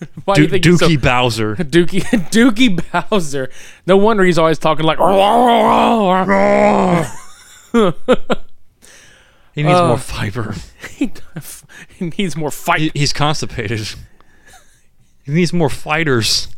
[0.24, 1.56] Why do you think he's so- Dookie Bowser.
[1.56, 3.50] Dookie Doogie Bowser.
[3.86, 4.98] No wonder he's always talking like.
[9.54, 10.54] He needs Uh, more fiber.
[10.96, 11.12] he
[11.96, 12.80] he needs more fight.
[12.80, 13.80] He- he's constipated.
[15.24, 16.48] He needs more fighters.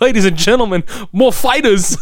[0.00, 1.96] Ladies and gentlemen, more fighters.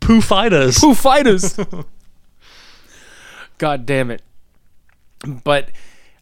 [0.00, 0.80] Pooh fighters.
[0.80, 1.58] Who fighters?
[3.58, 4.22] God damn it.
[5.42, 5.70] But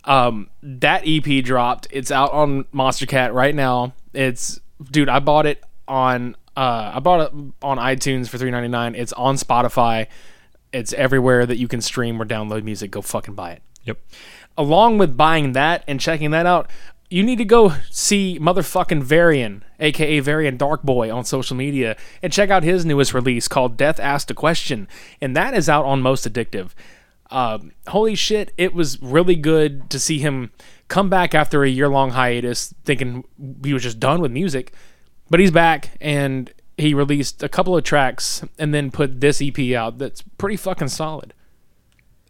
[0.04, 1.86] um that EP dropped.
[1.90, 3.94] It's out on Monstercat right now.
[4.12, 4.60] It's
[4.90, 8.96] dude, I bought it on uh I bought it on iTunes for 3.99.
[8.96, 10.06] It's on Spotify.
[10.72, 12.90] It's everywhere that you can stream or download music.
[12.90, 13.62] Go fucking buy it.
[13.84, 13.98] Yep.
[14.56, 16.70] Along with buying that and checking that out,
[17.12, 22.32] you need to go see motherfucking Varien, aka Varien Dark Boy, on social media and
[22.32, 24.88] check out his newest release called Death Asked a Question,
[25.20, 26.70] and that is out on Most Addictive.
[27.32, 30.52] Um, holy shit, it was really good to see him
[30.88, 33.24] come back after a year long hiatus, thinking
[33.64, 34.74] he was just done with music,
[35.30, 39.58] but he's back and he released a couple of tracks and then put this EP
[39.74, 41.32] out that's pretty fucking solid.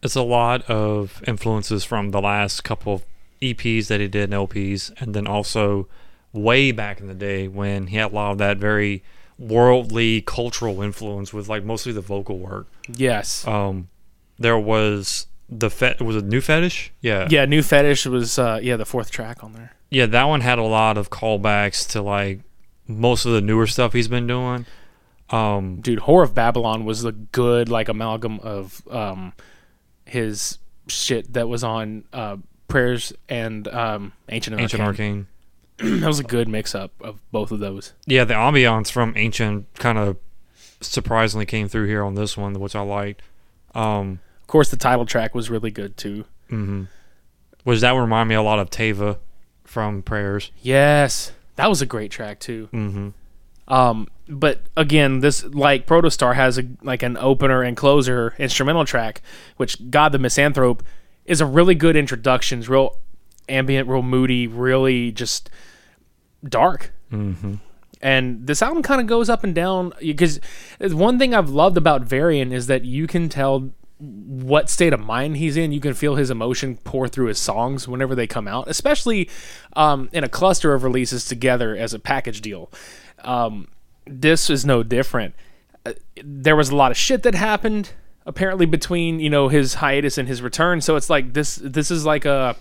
[0.05, 3.05] It's a lot of influences from the last couple of
[3.41, 5.89] EPs that he did and LPs, and then also
[6.33, 9.03] way back in the day when he had a lot of that very
[9.37, 12.69] worldly cultural influence with like mostly the vocal work.
[12.89, 13.47] Yes.
[13.47, 13.89] Um,
[14.43, 16.93] there was the fet was it new fetish?
[17.01, 19.73] Yeah, Yeah, New Fetish was uh yeah, the fourth track on there.
[19.91, 20.07] yeah.
[20.07, 22.41] That one had a lot of callbacks to like
[22.87, 24.67] most of the newer stuff he's been doing.
[25.31, 29.33] Um, Dude, horror of Babylon was the good like amalgam of um
[30.07, 32.37] his shit that was on uh
[32.69, 35.27] Prayers and um Ancient and Ancient Arcane.
[35.79, 36.01] Arcane.
[36.01, 37.93] that was a good mix up of both of those.
[38.07, 40.17] Yeah, the ambiance from Ancient kind of
[40.81, 43.23] surprisingly came through here on this one, which I liked.
[43.75, 44.21] Um,
[44.53, 46.25] course the title track was really good too.
[47.65, 49.19] Was that remind me a lot of Tava
[49.65, 50.51] from Prayers.
[50.61, 51.33] Yes.
[51.57, 52.69] That was a great track too.
[52.73, 53.09] Mm-hmm.
[53.73, 59.23] Um, but again, this like Protostar has a like an opener and closer instrumental track,
[59.57, 60.83] which God the Misanthrope
[61.25, 62.59] is a really good introduction.
[62.59, 62.99] It's real
[63.49, 65.49] ambient, real moody, really just
[66.47, 66.93] dark.
[67.11, 67.55] Mm-hmm.
[68.03, 70.41] And this album kind of goes up and down because
[70.81, 73.71] one thing I've loved about Varien is that you can tell
[74.03, 75.71] what state of mind he's in.
[75.71, 79.31] You can feel his emotion pour through his songs whenever they come out, especially
[79.75, 82.71] um, in a cluster of releases together as a package deal.
[83.21, 83.69] Um,
[84.05, 85.35] this is no different.
[85.87, 85.93] Uh,
[86.25, 87.93] there was a lot of shit that happened
[88.27, 90.81] apparently between you know his hiatus and his return.
[90.81, 91.57] So it's like this.
[91.57, 92.57] This is like a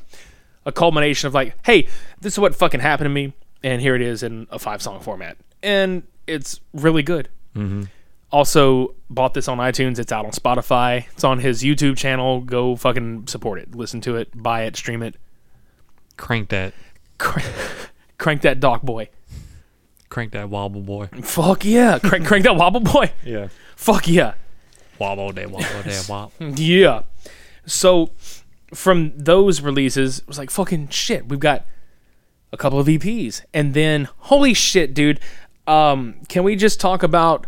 [0.65, 1.87] a culmination of like, hey,
[2.19, 4.99] this is what fucking happened to me, and here it is in a five song
[4.99, 7.29] format, and it's really good.
[8.31, 9.99] Also, bought this on iTunes.
[9.99, 11.05] It's out on Spotify.
[11.11, 12.41] It's on his YouTube channel.
[12.41, 13.75] Go fucking support it.
[13.75, 14.29] Listen to it.
[14.41, 14.75] Buy it.
[14.77, 15.15] Stream it.
[16.17, 16.73] Crank that,
[17.17, 17.47] Crank,
[18.17, 19.09] crank that dock boy.
[20.09, 21.07] crank that wobble boy.
[21.23, 21.99] Fuck yeah.
[21.99, 23.11] Crank, crank that wobble boy.
[23.25, 24.33] Yeah, Fuck yeah.
[24.99, 26.31] wobble day, wobble day, wobble.
[26.59, 27.03] Yeah.
[27.65, 28.11] So
[28.73, 31.27] from those releases, it was like fucking shit.
[31.27, 31.65] We've got
[32.53, 35.19] a couple of EPs, and then holy shit, dude!
[35.65, 37.47] Um, can we just talk about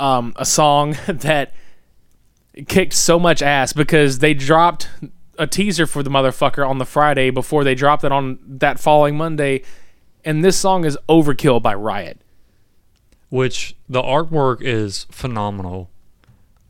[0.00, 1.52] um, a song that
[2.68, 4.88] kicked so much ass because they dropped
[5.38, 9.16] a teaser for the motherfucker on the Friday before they dropped it on that following
[9.16, 9.62] Monday,
[10.24, 12.20] and this song is "Overkill" by Riot.
[13.30, 15.90] which the artwork is phenomenal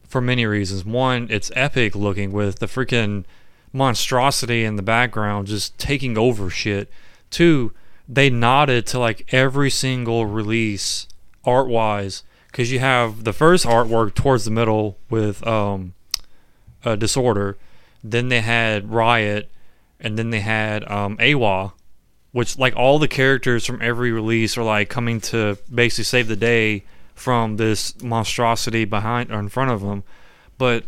[0.09, 0.85] for many reasons.
[0.85, 3.25] One, it's epic looking with the freaking
[3.73, 6.91] monstrosity in the background just taking over shit.
[7.29, 7.73] Two,
[8.09, 11.07] they nodded to like every single release
[11.45, 12.23] art wise
[12.55, 15.95] because you have the first artwork towards the middle with um
[16.99, 17.57] disorder
[18.03, 19.51] then they had riot
[19.99, 21.73] and then they had um awa
[22.35, 26.35] which like all the characters from every release are like coming to basically save the
[26.35, 26.83] day
[27.15, 30.03] from this monstrosity behind or in front of them.
[30.59, 30.85] But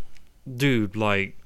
[0.53, 1.39] dude, like,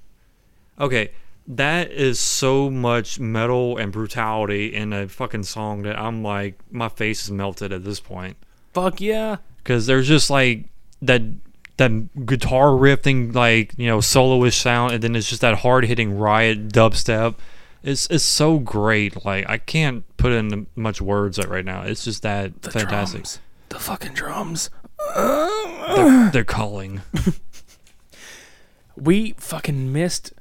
[0.80, 1.10] okay,
[1.46, 6.88] that is so much metal and brutality in a fucking song that I'm like, my
[6.88, 8.38] face is melted at this point
[8.72, 9.36] Fuck yeah!
[9.62, 10.64] Because there's just like
[11.02, 11.22] that
[11.76, 15.86] that guitar riff thing, like you know, soloish sound, and then it's just that hard
[15.86, 17.36] hitting riot dubstep.
[17.82, 19.24] It's it's so great.
[19.24, 21.82] Like I can't put in much words right now.
[21.82, 23.22] It's just that fantastic.
[23.22, 23.38] Drums.
[23.70, 24.70] The fucking drums.
[25.16, 27.00] They're, they're calling.
[28.96, 30.32] we fucking missed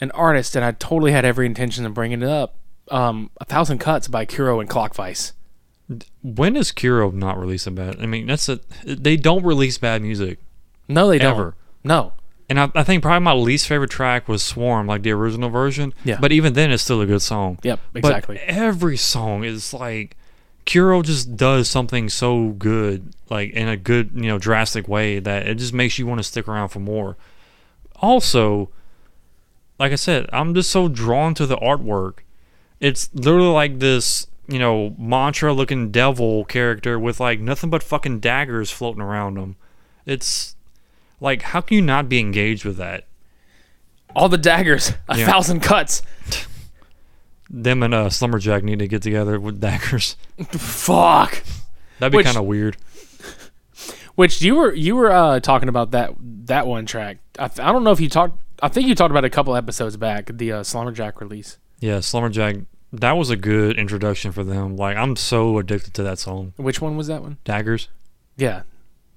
[0.00, 2.56] an artist, and I totally had every intention of bringing it up.
[2.90, 5.32] Um, a thousand cuts by Kuro and Clockvice.
[6.22, 8.00] When is Kuro not releasing bad?
[8.00, 10.38] I mean, that's a they don't release bad music.
[10.88, 11.54] No, they don't.
[11.84, 12.12] No,
[12.48, 15.94] And I, I think probably my least favorite track was Swarm, like the original version.
[16.04, 16.18] Yeah.
[16.20, 17.58] But even then, it's still a good song.
[17.62, 18.36] Yep, exactly.
[18.36, 20.16] But every song is like
[20.64, 25.46] Kuro just does something so good, like in a good, you know, drastic way that
[25.46, 27.16] it just makes you want to stick around for more.
[27.96, 28.70] Also,
[29.78, 32.18] like I said, I'm just so drawn to the artwork.
[32.80, 38.20] It's literally like this, you know, mantra looking devil character with like nothing but fucking
[38.20, 39.56] daggers floating around him.
[40.04, 40.54] It's
[41.20, 43.04] like, how can you not be engaged with that?
[44.14, 45.26] all the daggers, a Yeah.
[45.26, 46.00] thousand cuts.
[47.50, 50.16] Them and uh, Slumberjack need to get together with daggers.
[50.48, 51.42] Fuck.
[51.98, 52.76] That'd be kind of weird.
[54.14, 56.14] Which you were you were uh, talking about that
[56.46, 57.18] that one track.
[57.38, 58.40] I, th- I don't know if you talked.
[58.62, 60.30] I think you talked about a couple episodes back.
[60.32, 61.58] The uh, Slumberjack release.
[61.80, 62.56] Yeah, Slumberjack.
[62.92, 64.76] That was a good introduction for them.
[64.76, 66.52] Like, I'm so addicted to that song.
[66.56, 67.38] Which one was that one?
[67.44, 67.88] Daggers.
[68.36, 68.62] Yeah.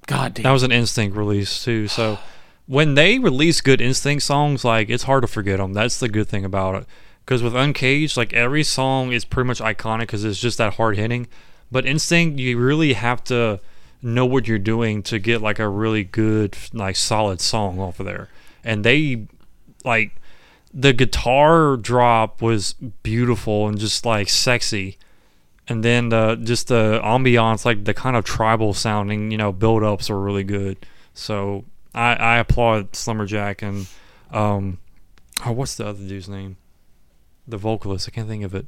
[0.08, 0.44] God damn.
[0.44, 1.88] That was an Instinct release too.
[1.88, 2.18] So
[2.66, 5.74] when they release good Instinct songs, like it's hard to forget them.
[5.74, 6.88] That's the good thing about it.
[7.24, 10.98] Because with Uncaged, like every song is pretty much iconic because it's just that hard
[10.98, 11.28] hitting.
[11.72, 13.60] But Instinct, you really have to
[14.02, 18.08] know what you're doing to get like a really good, like solid song off of
[18.08, 18.30] there.
[18.64, 19.28] And they,
[19.86, 20.16] like,
[20.74, 24.98] the guitar drop was beautiful and just like sexy
[25.70, 29.84] and then the just the ambiance, like the kind of tribal sounding, you know, build
[29.84, 30.86] ups are really good.
[31.14, 33.88] So I, I applaud Slumberjack and
[34.32, 34.80] um,
[35.46, 36.58] oh, what's the other dude's name?
[37.48, 38.10] The vocalist.
[38.10, 38.66] I can't think of it.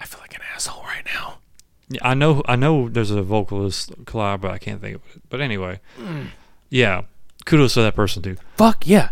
[0.00, 1.38] I feel like an asshole right now.
[1.88, 2.42] Yeah, I know.
[2.46, 2.88] I know.
[2.88, 5.22] There's a vocalist collab, but I can't think of it.
[5.28, 5.80] But anyway,
[6.70, 7.02] yeah,
[7.44, 8.36] kudos to that person too.
[8.56, 9.10] Fuck yeah.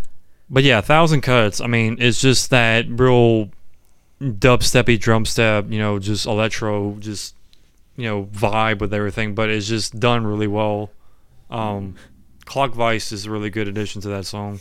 [0.49, 1.61] But yeah, thousand cuts.
[1.61, 3.49] I mean, it's just that real
[4.21, 7.35] dubsteppy drum step, you know, just electro, just
[7.95, 9.35] you know, vibe with everything.
[9.35, 10.89] But it's just done really well.
[11.49, 11.95] Um,
[12.45, 14.59] Clockvice is a really good addition to that song.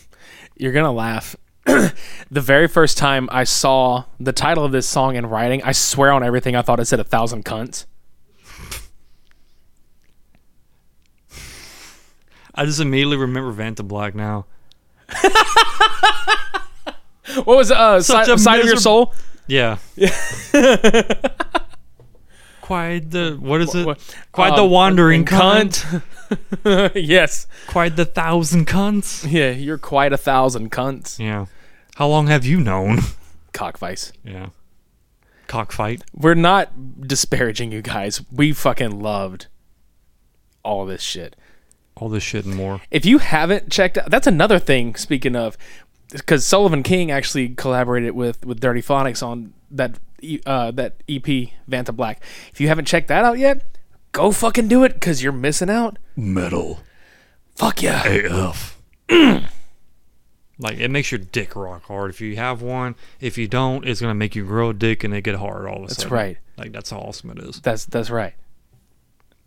[0.57, 1.37] You're gonna laugh.
[1.65, 6.13] the very first time I saw the title of this song in writing, I swear
[6.13, 7.85] on everything, I thought it said a thousand cunts.
[12.55, 14.47] I just immediately remember Vantablack now.
[17.45, 17.71] What was?
[17.71, 19.15] Uh, Such side, a side of your soul?
[19.47, 19.79] Yeah.
[22.61, 23.87] Quite the what is it?
[24.33, 26.03] Quite the um, wandering cunt.
[26.27, 26.93] cunt.
[26.95, 27.47] yes.
[27.67, 29.31] Quite the thousand cunts.
[29.31, 31.19] Yeah, you're quite a thousand cunts.
[31.19, 31.47] Yeah.
[31.97, 32.99] How long have you known?
[33.55, 34.13] Cockvice.
[34.23, 34.51] Yeah.
[35.47, 36.03] Cockfight.
[36.13, 38.21] We're not disparaging you guys.
[38.31, 39.47] We fucking loved
[40.63, 41.37] all this shit.
[42.01, 42.81] All this shit and more.
[42.91, 44.95] If you haven't checked out, that's another thing.
[44.95, 45.57] Speaking of,
[46.13, 49.99] because Sullivan King actually collaborated with with Dirtyphonics on that
[50.47, 51.25] uh, that EP
[51.69, 52.17] Vantablack.
[52.53, 53.65] If you haven't checked that out yet,
[54.13, 55.99] go fucking do it because you're missing out.
[56.17, 56.81] Metal.
[57.57, 58.03] Fuck yeah.
[58.07, 58.81] AF.
[60.59, 62.11] like it makes your dick rock hard.
[62.11, 65.15] If you have one, if you don't, it's gonna make you grow a dick and
[65.15, 66.15] it get hard all of a That's sudden.
[66.15, 66.39] right.
[66.57, 67.61] Like that's how awesome it is.
[67.61, 68.35] That's that's right.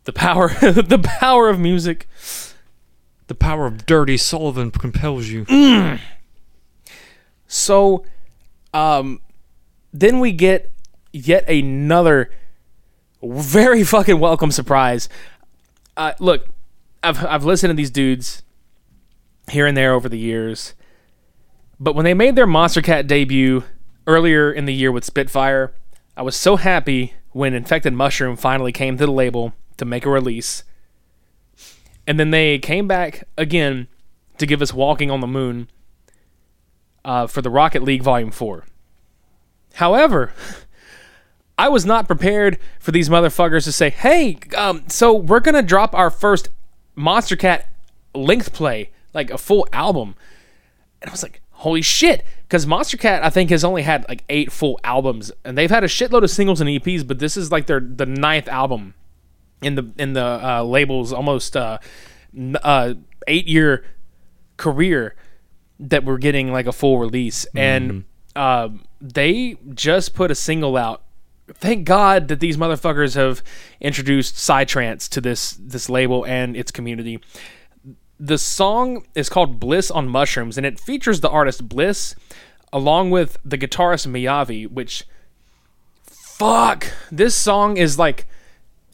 [0.04, 2.08] The power, the power of music.
[3.28, 5.46] The power of dirty Sullivan compels you.
[7.54, 8.06] So,
[8.74, 9.20] um,
[9.92, 10.72] then we get
[11.12, 12.32] yet another
[13.22, 15.10] very fucking welcome surprise.
[15.98, 16.48] Uh, look,
[17.04, 18.44] I've I've listened to these dudes
[19.50, 20.76] here and there over the years,
[21.78, 23.66] but when they made their Monstercat debut
[24.08, 25.74] earlier in the year with Spitfire,
[26.16, 30.10] I was so happy when Infected Mushroom finally came to the label to make a
[30.12, 30.64] release.
[32.06, 33.88] And then they came back again
[34.38, 35.70] to give us Walking on the Moon
[37.04, 38.64] uh, for the Rocket League Volume 4.
[39.74, 40.34] However,
[41.58, 45.64] I was not prepared for these motherfuckers to say, hey, um, so we're going to
[45.64, 46.50] drop our first
[46.96, 47.64] Monstercat
[48.14, 50.14] length play, like a full album.
[51.02, 52.24] And I was like, holy shit.
[52.44, 55.88] Because Monstercat, I think, has only had like eight full albums, and they've had a
[55.88, 58.94] shitload of singles and EPs, but this is like their the ninth album
[59.62, 61.78] in the in the uh, label's almost uh,
[62.64, 62.94] uh,
[63.28, 63.86] eight year
[64.58, 65.16] career
[65.80, 68.70] that we're getting like a full release, and uh,
[69.00, 71.04] they just put a single out.
[71.54, 73.44] Thank God that these motherfuckers have
[73.80, 77.20] introduced Psytrance to this this label and its community.
[78.20, 82.16] The song is called Bliss on Mushrooms, and it features the artist Bliss
[82.72, 85.06] along with the guitarist Miyavi, which
[86.04, 86.88] fuck.
[87.12, 88.28] This song is like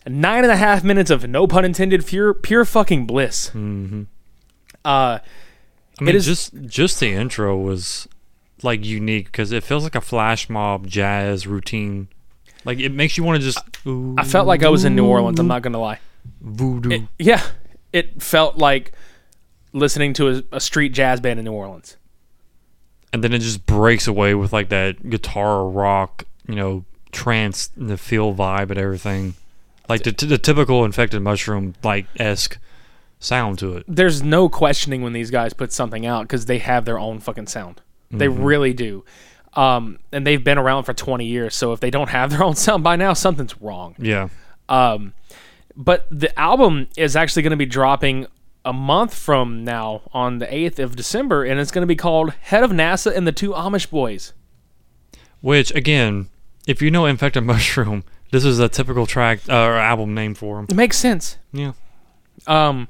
[0.08, 3.50] nine and a half minutes of no pun intended pure pure fucking bliss.
[3.50, 4.04] Mm-hmm.
[4.86, 5.20] Uh
[6.00, 8.08] I mean, is- just just the intro was
[8.64, 12.08] like unique because it feels like a flash mob jazz routine.
[12.66, 13.60] Like it makes you want to just.
[14.20, 15.40] I felt like I was in New Orleans.
[15.40, 16.00] I'm not gonna lie.
[16.42, 16.90] voodoo.
[16.92, 17.42] It- yeah,
[17.94, 18.92] it felt like
[19.74, 21.98] listening to a, a street jazz band in New Orleans.
[23.14, 27.98] and then it just breaks away with like that guitar rock, you know, trance, the
[27.98, 29.34] feel vibe and everything,
[29.90, 32.58] like the, the typical infected mushroom like esque
[33.20, 33.84] sound to it.
[33.88, 37.48] There's no questioning when these guys put something out because they have their own fucking
[37.48, 37.82] sound.
[38.12, 38.44] They Mhm.
[38.46, 39.04] really do.
[39.54, 41.56] Um, and they've been around for 20 years.
[41.56, 43.96] So if they don't have their own sound by now, something's wrong.
[43.98, 44.30] Yeah,
[44.70, 45.14] Um,
[45.76, 48.28] but the album is actually going to be dropping
[48.66, 52.34] a month from now on the 8th of December, and it's going to be called
[52.42, 54.34] Head of NASA and the Two Amish Boys.
[55.42, 56.30] which again,
[56.68, 60.58] if you know infected mushroom, this is a typical track uh, or album name for
[60.58, 60.66] them.
[60.70, 61.38] It makes sense.
[61.54, 61.74] Yeah,
[62.46, 62.88] Um,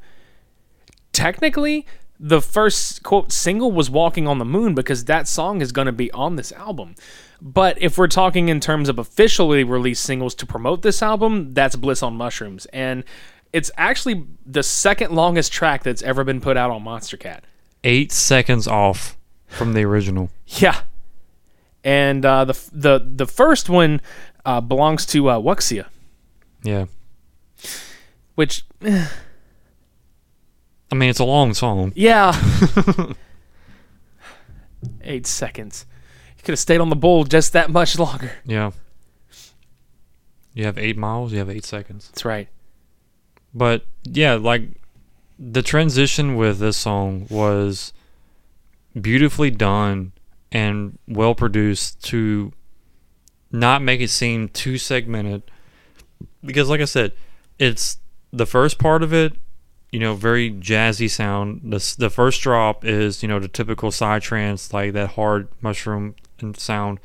[1.13, 1.85] technically,
[2.19, 5.91] the first quote single was "Walking on the Moon" because that song is going to
[5.91, 6.95] be on this album.
[7.41, 11.75] But if we're talking in terms of officially released singles to promote this album, that's
[11.75, 13.03] "Bliss on Mushrooms," and
[13.53, 17.41] it's actually the second longest track that's ever been put out on Monstercat.
[17.83, 19.15] eight seconds off
[19.47, 20.29] from the original.
[20.47, 20.81] Yeah,
[21.83, 24.01] and uh, the the the first one
[24.47, 25.85] uh, belongs to uh, Wuxia,
[26.63, 26.85] Yeah,
[28.35, 29.07] which I
[30.95, 31.91] mean it's a long song.
[31.95, 32.33] yeah,
[35.01, 35.85] eight seconds.
[36.37, 38.31] You could have stayed on the bowl just that much longer.
[38.45, 38.71] Yeah,
[40.53, 41.31] you have eight miles.
[41.33, 42.07] You have eight seconds.
[42.09, 42.47] That's right.
[43.53, 44.63] But yeah, like
[45.39, 47.93] the transition with this song was
[48.99, 50.11] beautifully done
[50.51, 52.51] and well produced to
[53.59, 55.43] not make it seem too segmented.
[56.43, 57.13] Because like I said,
[57.59, 57.97] it's
[58.31, 59.33] the first part of it,
[59.91, 61.61] you know, very jazzy sound.
[61.63, 66.15] The the first drop is, you know, the typical psytrance like that hard mushroom
[66.55, 66.99] sound.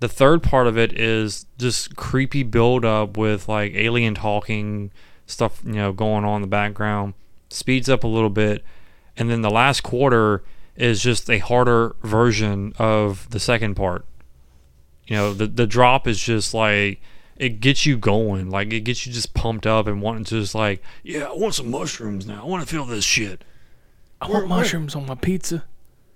[0.00, 4.92] The third part of it is just creepy build up with like alien talking
[5.26, 7.14] stuff, you know, going on in the background.
[7.48, 8.64] Speeds up a little bit,
[9.16, 10.42] and then the last quarter
[10.74, 14.04] is just a harder version of the second part.
[15.06, 17.00] You know, the the drop is just like
[17.36, 20.54] it gets you going, like it gets you just pumped up and wanting to just
[20.54, 22.42] like, yeah, I want some mushrooms now.
[22.42, 23.44] I want to feel this shit.
[24.20, 25.64] I want mushrooms on my pizza.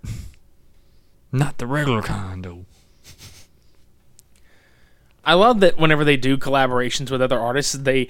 [1.33, 2.65] Not the regular kind though.
[5.25, 8.09] I love that whenever they do collaborations with other artists, they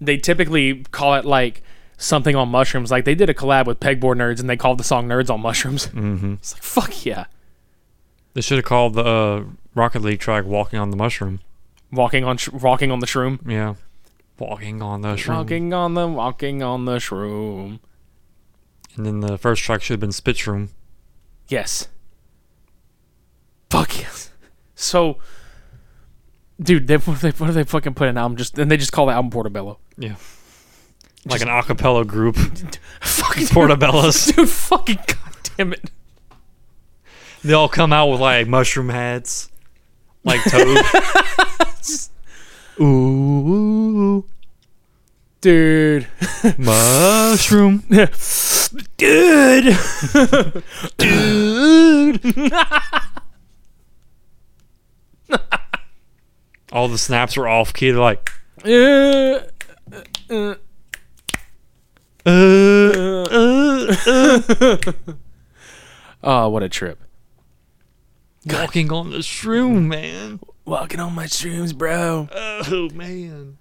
[0.00, 1.62] they typically call it like
[1.98, 2.90] something on mushrooms.
[2.90, 5.40] Like they did a collab with Pegboard Nerds and they called the song "Nerds on
[5.40, 6.34] Mushrooms." Mm-hmm.
[6.34, 7.24] It's like fuck yeah,
[8.34, 11.40] They should have called the uh, Rocket League track "Walking on the Mushroom."
[11.90, 13.74] walking on sh- walking on the shroom, Yeah,
[14.38, 15.36] walking on the shroom.
[15.36, 17.80] walking on the walking on the shroom.
[18.96, 20.68] And then the first track should have been Spit Shroom.
[21.48, 21.88] Yes.
[23.70, 24.30] Fuck yes.
[24.74, 25.18] So,
[26.60, 28.92] dude, they, what, they, what if they fucking put an album just and they just
[28.92, 29.78] call the album Portobello?
[29.96, 30.16] Yeah.
[31.24, 32.36] Like an acapella group.
[33.00, 34.34] Fucking Portobellos.
[34.36, 35.90] dude, fucking goddamn it.
[37.44, 39.48] They all come out with like mushroom hats.
[40.24, 40.78] Like Toad.
[42.80, 44.24] Ooh.
[45.40, 46.06] Dude.
[46.58, 47.82] Mushroom.
[48.96, 49.76] Dude.
[50.98, 52.52] Dude.
[56.72, 57.90] All the snaps are off key.
[57.90, 58.30] They're like,
[58.64, 59.40] Uh,
[60.30, 60.54] uh,
[62.24, 63.26] uh, uh,
[64.06, 64.92] uh.
[66.22, 67.02] oh, what a trip.
[68.46, 70.40] Walking on the shroom, man.
[70.64, 72.28] Walking on my shrooms, bro.
[72.32, 73.58] Oh man.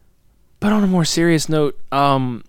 [0.59, 2.43] But on a more serious note, um,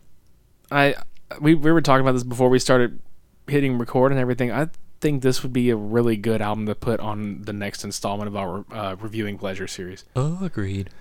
[0.71, 0.95] I
[1.41, 3.01] we we were talking about this before we started
[3.47, 4.53] hitting record and everything.
[4.53, 4.69] I
[5.01, 8.37] think this would be a really good album to put on the next installment of
[8.37, 10.05] our uh, reviewing pleasure series.
[10.17, 10.91] Oh, agreed.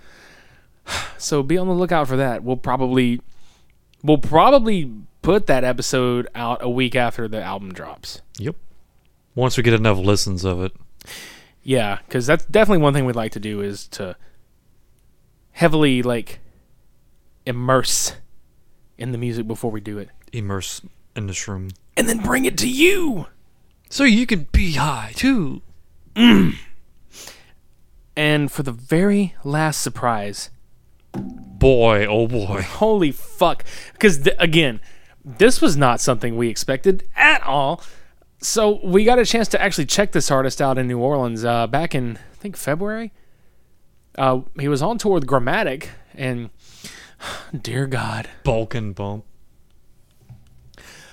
[1.17, 2.43] So be on the lookout for that.
[2.43, 3.21] We'll probably
[4.03, 8.21] we'll probably put that episode out a week after the album drops.
[8.39, 8.55] Yep.
[9.35, 10.73] Once we get enough listens of it.
[11.63, 14.15] Yeah, because that's definitely one thing we'd like to do is to
[15.51, 16.39] heavily like
[17.45, 18.13] immerse
[18.97, 20.81] in the music before we do it, Immerse
[21.15, 21.69] in this room.
[21.97, 23.27] and then bring it to you.
[23.89, 25.61] So you can be high too.
[26.15, 26.55] Mm.
[28.15, 30.49] And for the very last surprise,
[31.13, 32.61] Boy, oh boy.
[32.61, 33.65] holy fuck!
[33.93, 34.79] Because th- again,
[35.23, 37.83] this was not something we expected at all.
[38.41, 41.67] So we got a chance to actually check this artist out in New Orleans uh,
[41.67, 43.13] back in I think February.
[44.17, 46.49] Uh, he was on tour with Gramatik, and
[47.61, 49.25] dear God, Balkan bump.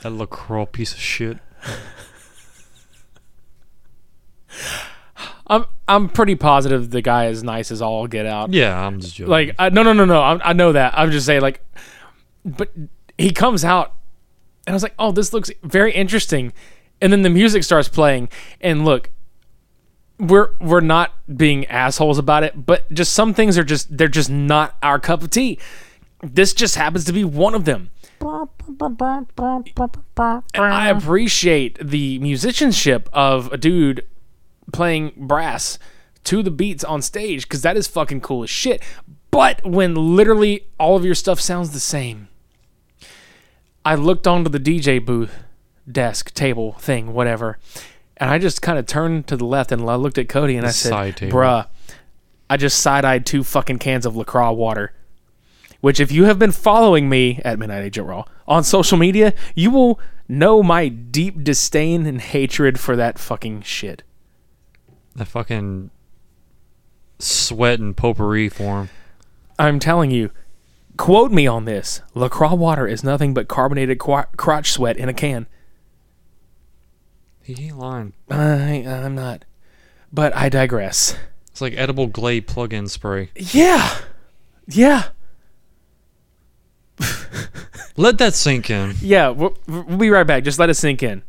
[0.02, 1.38] That LaCroix piece of shit.
[5.48, 8.52] I'm I'm pretty positive the guy is nice as all get out.
[8.52, 9.30] Yeah, I'm just joking.
[9.30, 10.20] Like, I, no, no, no, no.
[10.20, 10.92] I, I know that.
[10.96, 11.64] I'm just saying, like,
[12.44, 12.70] but
[13.16, 13.94] he comes out,
[14.66, 16.52] and I was like, oh, this looks very interesting.
[17.00, 18.28] And then the music starts playing,
[18.60, 19.10] and look,
[20.18, 24.30] we're we're not being assholes about it, but just some things are just they're just
[24.30, 25.58] not our cup of tea.
[26.22, 27.90] This just happens to be one of them.
[30.54, 34.04] And I appreciate the musicianship of a dude
[34.72, 35.78] playing brass
[36.24, 38.82] to the beats on stage because that is fucking cool as shit.
[39.30, 42.28] But when literally all of your stuff sounds the same,
[43.84, 45.44] I looked onto the DJ booth,
[45.90, 47.58] desk, table, thing, whatever,
[48.16, 50.66] and I just kind of turned to the left and I looked at Cody and
[50.66, 51.38] I said, side table.
[51.38, 51.66] "Bruh,
[52.50, 54.92] I just side eyed two fucking cans of Lacroix water."
[55.80, 59.70] Which, if you have been following me at Midnight Agent Raw on social media, you
[59.70, 64.02] will know my deep disdain and hatred for that fucking shit.
[65.14, 65.90] The fucking
[67.20, 68.90] sweat and potpourri form.
[69.58, 70.30] I'm telling you,
[70.96, 72.02] quote me on this.
[72.14, 75.46] LaCroix water is nothing but carbonated qu- crotch sweat in a can.
[77.48, 78.12] He ain't lying.
[78.30, 79.46] Uh, I, uh, I'm not.
[80.12, 81.16] But I digress.
[81.50, 83.30] It's like edible Glade plug-in spray.
[83.34, 83.96] Yeah.
[84.66, 85.04] Yeah.
[87.96, 88.96] Let that sink in.
[89.00, 89.30] Yeah.
[89.30, 90.44] We'll, we'll be right back.
[90.44, 91.22] Just let it sink in.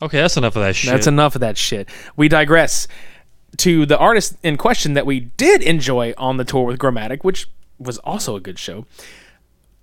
[0.00, 0.92] Okay, that's enough of that shit.
[0.92, 1.88] That's enough of that shit.
[2.16, 2.86] We digress
[3.56, 7.48] to the artist in question that we did enjoy on the tour with Gramatik, which
[7.80, 8.86] was also a good show.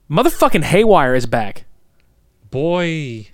[0.10, 1.66] Motherfucking Haywyre is back.
[2.50, 3.30] Boy,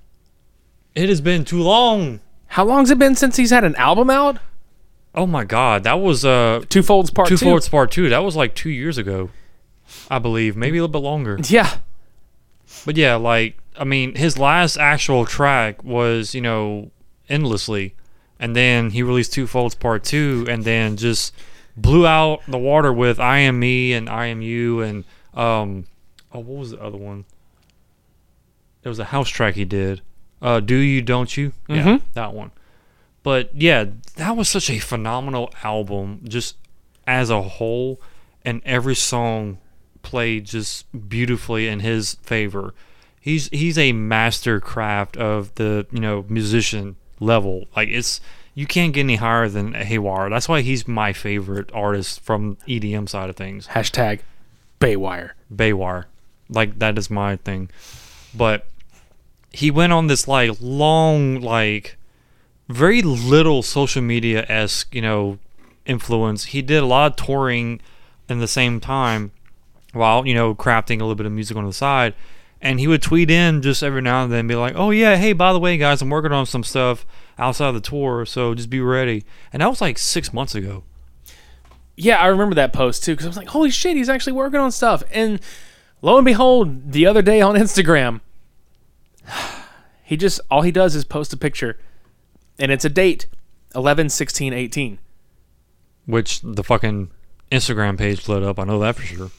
[0.95, 2.20] it has been too long.
[2.47, 4.39] How long's it been since he's had an album out?
[5.16, 7.45] Oh my god, that was uh Two Folds Part Two 2.
[7.45, 8.09] Forts Part Two.
[8.09, 9.30] That was like two years ago,
[10.09, 11.39] I believe, maybe a little bit longer.
[11.47, 11.78] Yeah.
[12.86, 16.91] But yeah, like I mean, his last actual track was you know
[17.30, 17.95] endlessly,
[18.39, 21.34] and then he released Two Folds Part Two, and then just
[21.78, 25.86] blew out the water with I Am Me and I Am You and um
[26.32, 27.26] oh what was the other one?
[28.84, 30.01] It was a house track he did.
[30.41, 31.53] Uh, Do You Don't You?
[31.67, 32.01] Yeah, Mhm.
[32.13, 32.51] that one.
[33.23, 33.86] But yeah,
[34.17, 36.57] that was such a phenomenal album, just
[37.07, 38.01] as a whole,
[38.43, 39.57] and every song
[40.01, 42.73] played just beautifully in his favor.
[43.21, 47.67] He's he's a master craft of the you know musician level.
[47.73, 48.19] Like it's
[48.53, 50.29] you can't get any higher than Haywyre.
[50.29, 53.67] That's why he's my favorite artist from EDM side of things.
[53.67, 54.19] Hashtag
[54.79, 55.36] Baywire.
[55.55, 56.07] Baywire.
[56.49, 57.69] Like that is my thing.
[58.36, 58.67] But
[59.54, 61.95] he went on this like long like
[62.68, 65.38] very little social media esque, you know,
[65.86, 66.45] influence.
[66.45, 67.80] He did a lot of touring
[68.28, 69.32] in the same time
[69.93, 72.16] while, you know, crafting a little bit of music on the side.
[72.62, 75.34] And he would tweet in just every now and then be like, Oh yeah, hey,
[75.34, 77.06] by the way guys, I'm working on some stuff
[77.38, 79.24] outside of the tour, so just be ready.
[79.51, 80.84] And that was like six months ago.
[81.95, 84.60] Yeah, I remember that post too because I was like, holy shit, he's actually working
[84.60, 85.04] on stuff.
[85.12, 85.39] And
[86.01, 88.22] lo and behold, the other day on Instagram,
[90.03, 91.78] he just, all he does is post a picture
[92.59, 93.28] and it's a date
[93.76, 94.99] 11, 16, 18.
[96.05, 97.11] Which the fucking
[97.51, 99.32] Instagram page lit up, I know that for sure.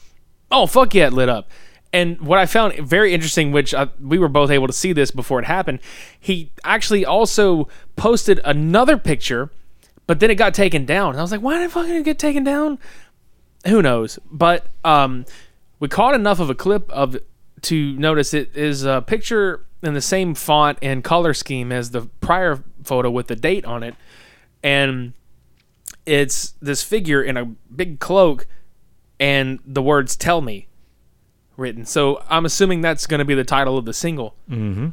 [0.51, 1.49] Oh, fuck yeah, it lit up.
[1.93, 5.11] And what I found very interesting, which I, we were both able to see this
[5.11, 5.79] before it happened,
[6.19, 9.51] he actually also posted another picture
[10.07, 11.11] but then it got taken down.
[11.11, 12.79] And I was like, why did it fucking get taken down?
[13.67, 14.19] Who knows?
[14.31, 15.25] But um,
[15.79, 17.17] we caught enough of a clip of
[17.65, 22.01] to notice it is a picture in the same font and color scheme as the
[22.21, 23.95] prior photo with the date on it,
[24.63, 25.13] and
[26.05, 28.47] it's this figure in a big cloak
[29.19, 30.67] and the words "Tell Me"
[31.57, 31.85] written.
[31.85, 34.89] So I'm assuming that's going to be the title of the single, mm-hmm.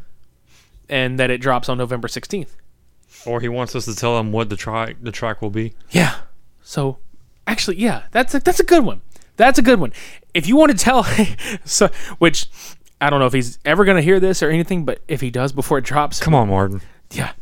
[0.88, 2.56] and that it drops on November 16th.
[3.26, 5.74] Or he wants us to tell him what the track the track will be.
[5.90, 6.16] Yeah.
[6.62, 6.98] So
[7.46, 9.02] actually, yeah, that's a, that's a good one.
[9.36, 9.92] That's a good one.
[10.34, 11.04] If you want to tell,
[11.64, 12.46] so which
[13.00, 15.30] I don't know if he's ever going to hear this or anything, but if he
[15.30, 16.80] does before it drops, Come on, Martin.
[17.10, 17.32] yeah,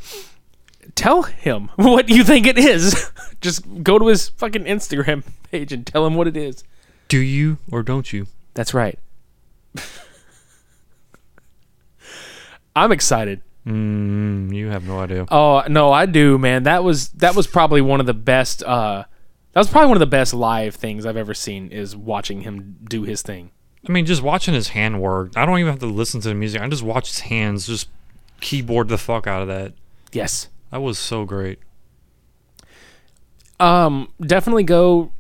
[0.95, 3.11] tell him what you think it is.
[3.41, 6.65] Just go to his fucking Instagram page and tell him what it is.
[7.09, 8.27] Do you or don't you?
[8.55, 8.99] That's right.
[12.77, 13.43] I'm excited.
[13.67, 15.27] Mm, you have no idea.
[15.31, 16.63] Oh no, I do, man.
[16.65, 18.63] That was that was probably one of the best.
[18.63, 19.05] uh
[19.53, 21.69] That was probably one of the best live things I've ever seen.
[21.69, 23.51] Is watching him do his thing.
[23.89, 25.33] I mean, just watching his hand work.
[25.37, 26.61] I don't even have to listen to the music.
[26.61, 27.89] I just watch his hands just
[28.41, 29.73] keyboard the fuck out of that.
[30.13, 30.49] Yes.
[30.71, 31.59] That was so great.
[33.59, 35.13] Um, definitely go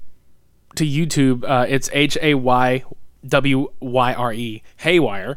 [0.76, 1.44] to YouTube.
[1.46, 2.84] Uh, it's H A Y
[3.26, 5.36] W Y R E Haywyre.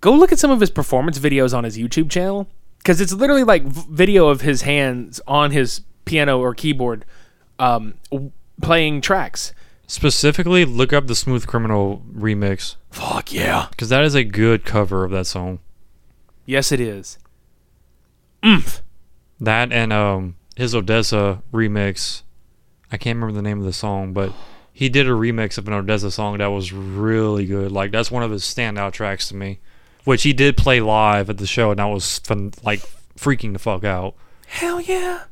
[0.00, 2.48] Go look at some of his performance videos on his YouTube channel
[2.78, 7.04] because it's literally like v- video of his hands on his piano or keyboard,
[7.58, 9.52] um, w- playing tracks.
[9.88, 13.68] Specifically, look up the Smooth Criminal remix Fuck yeah!
[13.70, 15.60] because that is a good cover of that song.
[16.44, 17.18] Yes, it is.
[18.44, 18.82] Oomph.
[19.38, 22.22] That and um his ODESZA remix.
[22.90, 24.32] I can't remember the name of the song, but
[24.72, 27.70] he did a remix of an ODESZA song that was really good.
[27.70, 29.60] Like that's one of his standout tracks to me,
[30.04, 32.80] which he did play live at the show, and that was fun, like
[33.16, 34.14] freaking the fuck out.
[34.46, 35.24] Hell yeah!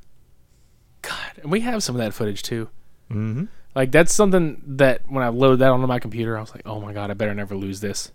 [1.07, 2.69] God, and we have some of that footage too.
[3.11, 3.45] Mm-hmm.
[3.75, 6.81] Like that's something that when I loaded that onto my computer, I was like, "Oh
[6.81, 8.13] my god, I better never lose this.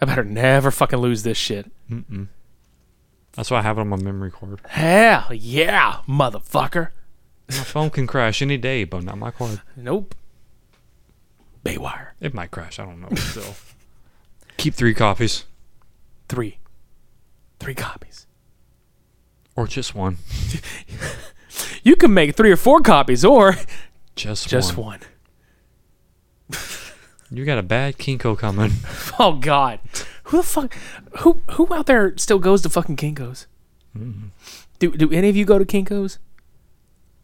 [0.00, 1.70] I better never fucking lose this shit."
[3.32, 4.60] That's why I have it on my memory card.
[4.68, 6.90] Hell yeah, motherfucker!
[7.48, 9.60] My phone can crash any day, but not my card.
[9.76, 10.14] Nope.
[11.64, 12.78] Baywire It might crash.
[12.80, 13.14] I don't know.
[13.14, 13.54] Still,
[14.56, 15.44] keep three copies
[16.32, 16.56] three,
[17.60, 18.26] three copies.
[19.54, 20.16] or just one.
[21.82, 23.56] You can make three or four copies, or
[24.16, 25.00] Just just one.
[26.50, 26.58] one.
[27.34, 28.72] You got a bad Kinko coming.
[29.18, 29.78] Oh God,
[30.24, 30.74] who the fuck?
[31.20, 33.46] Who who out there still goes to fucking Kinkos?
[33.96, 34.28] Mm-hmm.
[34.78, 36.18] Do do any of you go to Kinkos?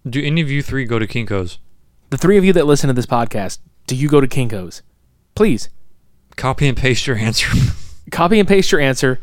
[0.08, 1.58] Do any of you three go to Kinko's?
[2.10, 4.80] The three of you that listen to this podcast, do you go to Kinkos?
[5.34, 5.68] Please
[6.36, 7.48] Copy and paste your answer.
[8.10, 9.18] copy and paste your answer,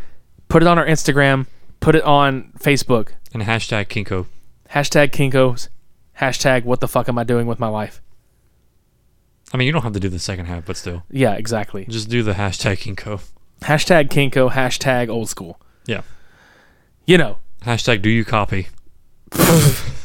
[0.50, 1.48] put it on our Instagram,
[1.80, 3.10] put it on Facebook.
[3.34, 4.26] and hashtag Kinko.
[4.72, 5.70] Hashtag Kinkos.
[6.20, 8.02] Hashtag what the fuck am I doing with my life?
[9.54, 11.86] I mean, you don't have to do the second half, but still, Yeah, exactly.
[11.86, 13.22] just do the hashtag Kinko.
[13.62, 14.52] Hashtag Kinko.
[14.52, 15.62] Hashtag old school.
[15.86, 16.02] Yeah.
[17.06, 17.38] You know.
[17.64, 18.68] Hashtag do you copy?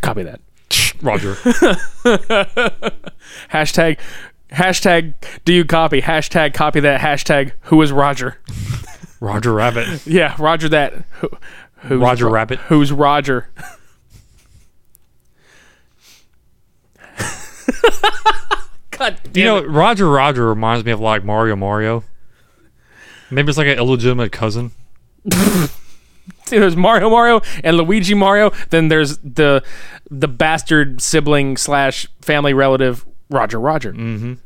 [0.00, 0.40] Copy that.
[1.02, 1.34] Roger.
[3.52, 3.98] Hashtag.
[4.50, 5.14] Hashtag.
[5.44, 6.00] Do you copy?
[6.02, 6.54] Hashtag.
[6.54, 7.00] Copy that.
[7.00, 7.52] Hashtag.
[7.62, 8.38] Who is Roger?
[9.20, 10.06] Roger Rabbit.
[10.06, 11.04] Yeah, Roger that.
[11.20, 11.28] Who,
[11.76, 12.58] who's Roger Ro- Rabbit.
[12.60, 13.48] Who's Roger?
[18.90, 19.68] God damn You know, it.
[19.68, 22.04] Roger Roger reminds me of like Mario Mario.
[23.30, 24.70] Maybe it's like an illegitimate cousin.
[26.46, 28.52] See, there's Mario Mario and Luigi Mario.
[28.70, 29.62] Then there's the
[30.10, 33.92] the bastard sibling slash family relative Roger Roger.
[33.92, 34.24] Mm-hmm.
[34.34, 34.38] And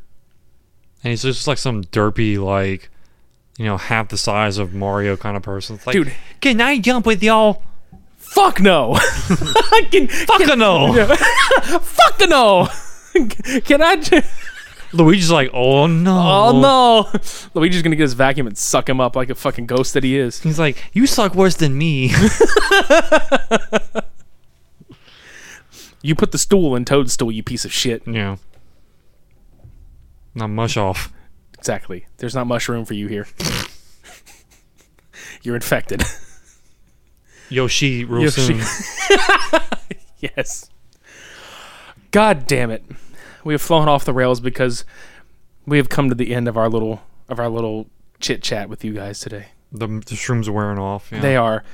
[1.03, 2.91] he's just like some derpy, like,
[3.57, 5.77] you know, half the size of Mario kind of person.
[5.77, 6.13] It's like, Dude.
[6.41, 7.63] can I jump with y'all?
[8.17, 8.95] Fuck no.
[9.91, 10.93] Can, Fuck no.
[11.81, 12.69] fuck no.
[13.65, 13.97] Can I?
[13.97, 14.23] j-
[14.93, 16.19] Luigi's like, oh no.
[16.19, 17.21] Oh no.
[17.55, 20.17] Luigi's gonna get his vacuum and suck him up like a fucking ghost that he
[20.19, 20.41] is.
[20.41, 22.13] He's like, you suck worse than me.
[26.03, 28.03] You put the stool in Toadstool, you piece of shit.
[28.07, 28.37] yeah.
[30.39, 31.13] Now mush off.
[31.59, 32.07] Exactly.
[32.19, 33.27] There's not much room for you here.
[35.43, 36.05] You're infected.
[37.49, 38.61] Yoshi real Yoshi.
[38.61, 39.19] soon.
[40.19, 40.71] yes.
[42.13, 42.85] God damn it.
[43.43, 44.85] We have flown off the rails because
[45.67, 47.89] we have come to the end of our little of our little
[48.21, 49.47] chit chat with you guys today.
[49.73, 51.11] The, the shrooms are wearing off.
[51.11, 51.21] Yeah.
[51.21, 51.65] They are.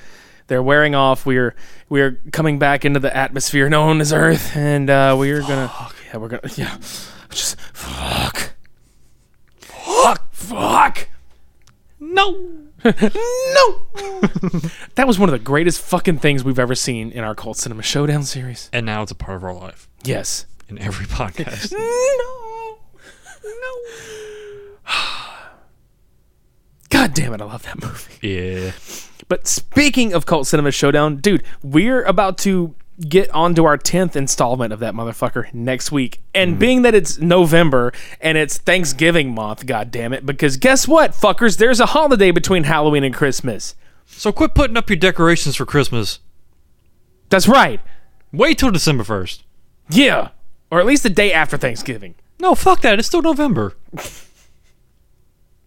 [0.47, 1.27] They're wearing off.
[1.27, 1.55] We're
[1.91, 5.71] we're coming back into the atmosphere known as Earth, and uh, we're gonna.
[6.07, 6.51] Yeah, we're gonna.
[6.57, 6.79] Yeah,
[7.31, 7.61] just.
[7.73, 8.55] Fuck!
[12.33, 12.75] No.
[12.85, 12.91] no!
[14.95, 17.83] that was one of the greatest fucking things we've ever seen in our Cult Cinema
[17.83, 18.69] Showdown series.
[18.73, 20.47] And now it's a part of our life Yes.
[20.69, 21.73] in every podcast.
[23.47, 23.51] No.
[23.61, 24.77] No.
[26.91, 28.19] God damn it, I love that movie.
[28.27, 28.73] yeah.
[29.29, 34.73] But speaking of Cult Cinema Showdown, dude, we're about to get onto our 10th installment
[34.73, 36.21] of that motherfucker next week.
[36.35, 41.13] And being that it's November and it's Thanksgiving month, god damn it, because guess what,
[41.13, 41.59] fuckers?
[41.59, 43.75] There's a holiday between Halloween and Christmas.
[44.07, 46.21] So quit putting up your decorations for Christmas.
[47.31, 47.81] That's right.
[48.33, 49.43] Wait till December 1st.
[49.91, 50.29] Yeah.
[50.71, 52.15] Or at least the day after Thanksgiving.
[52.41, 52.99] No, fuck that.
[52.99, 53.75] It's still November.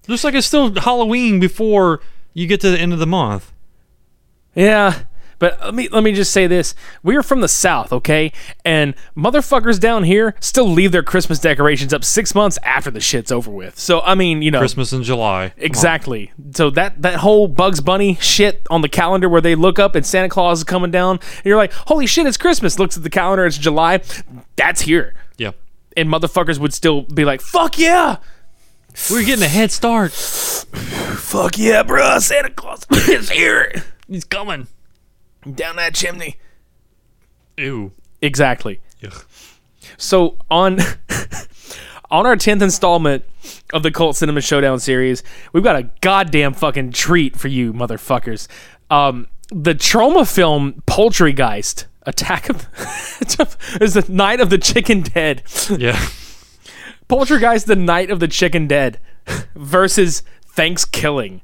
[0.07, 1.99] Just like it's still Halloween before
[2.33, 3.51] you get to the end of the month.
[4.55, 5.03] Yeah.
[5.39, 6.73] But let me let me just say this:
[7.03, 8.31] we're from the South, okay,
[8.65, 13.31] and motherfuckers down here still leave their Christmas decorations up six months after the shit's
[13.31, 13.77] over with.
[13.79, 15.49] So I mean, you know, Christmas in July.
[15.49, 15.65] Come on.
[15.65, 16.31] Exactly.
[16.55, 20.05] So that that whole Bugs Bunny shit on the calendar where they look up and
[20.05, 23.09] Santa Claus is coming down, and you're like, "Holy shit, it's Christmas!" Looks at the
[23.09, 24.01] calendar, it's July.
[24.55, 25.51] That's here, Yeah.
[25.95, 28.17] and motherfuckers would still be like, "Fuck yeah,
[29.11, 30.11] We're getting a head start.
[30.13, 32.17] fuck yeah, bro!
[32.19, 33.71] Santa Claus is here
[34.07, 34.67] He's coming.
[35.55, 36.37] Down that chimney."
[37.57, 37.91] Ew.
[38.21, 38.79] Exactly.
[39.03, 39.25] Ugh.
[39.97, 40.79] So on
[42.11, 43.23] on our tenth installment
[43.73, 45.23] of the Cult Cinema Showdown series,
[45.53, 48.47] we've got a goddamn fucking treat for you, motherfuckers.
[48.89, 52.67] Um, the Troma film Poultrygeist, Attack of
[53.81, 55.43] is the Night of the Chicken Dead.
[55.69, 55.99] Yeah.
[57.09, 58.99] Poultrygeist, the Night of the Chicken Dead
[59.55, 61.41] versus Thanksgiving.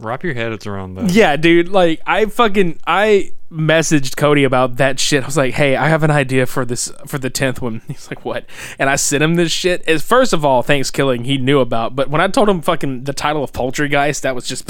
[0.00, 1.10] Wrap your head it's around that.
[1.12, 1.68] Yeah, dude.
[1.68, 5.22] Like I fucking I messaged Cody about that shit.
[5.22, 8.10] I was like, "Hey, I have an idea for this for the tenth one." He's
[8.10, 8.44] like, "What?"
[8.78, 9.86] And I sent him this shit.
[9.88, 13.12] As first of all, Thanksgiving he knew about, but when I told him fucking the
[13.12, 14.66] title of Poultrygeist, that was just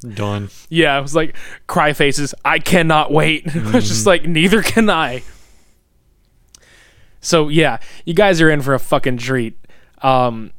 [0.14, 0.50] Done.
[0.68, 0.94] yeah.
[0.94, 3.48] I was like, "Cry faces." I cannot wait.
[3.56, 5.22] I was just like, neither can I.
[7.20, 9.58] So yeah, you guys are in for a fucking treat.
[10.02, 10.52] Um,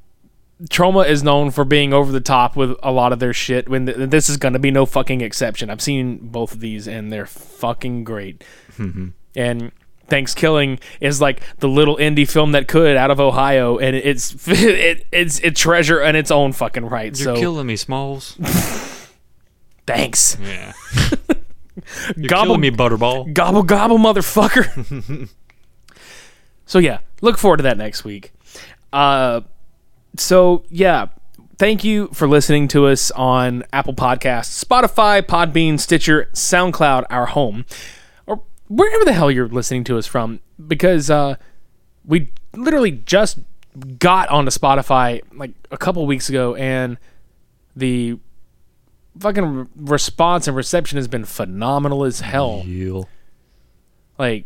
[0.66, 3.70] Troma is known for being over the top with a lot of their shit.
[3.70, 5.70] When th- this is going to be no fucking exception.
[5.70, 8.44] I've seen both of these and they're fucking great.
[9.36, 9.72] and
[10.08, 15.06] Thanksgiving is like the little indie film that could out of Ohio, and it's it,
[15.12, 17.18] it's a treasure in its own fucking right.
[17.20, 18.38] You're so killing me, Smalls.
[19.86, 20.74] thanks, Yeah.
[22.18, 23.32] You're Gobble- me, Butterball.
[23.34, 25.30] gobble gobble, motherfucker.
[26.66, 28.32] so yeah, look forward to that next week.
[28.92, 29.42] Uh,
[30.20, 31.08] so yeah,
[31.58, 37.66] thank you for listening to us on Apple Podcasts, Spotify, Podbean, Stitcher, SoundCloud, our home,
[38.26, 40.40] or wherever the hell you're listening to us from.
[40.68, 41.36] Because uh,
[42.06, 43.40] we literally just
[44.00, 46.98] got onto Spotify like a couple weeks ago, and
[47.76, 48.18] the
[49.20, 52.64] fucking response and reception has been phenomenal as hell
[54.18, 54.46] like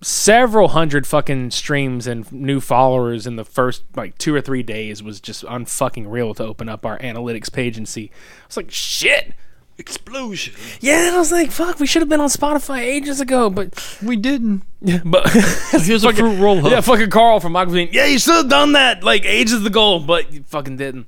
[0.00, 5.02] several hundred fucking streams and new followers in the first like two or three days
[5.02, 8.10] was just unfucking real to open up our analytics page and see.
[8.12, 9.32] I was like, shit.
[9.76, 10.54] Explosion.
[10.80, 13.96] Yeah, and I was like, fuck, we should have been on Spotify ages ago, but
[14.02, 14.62] We didn't.
[14.80, 15.28] Yeah, but
[15.70, 16.72] Here's a fruit roll up.
[16.72, 17.88] Yeah, fucking Carl from Michael Bean.
[17.92, 21.06] Yeah, you should have done that like ages ago, but you fucking didn't.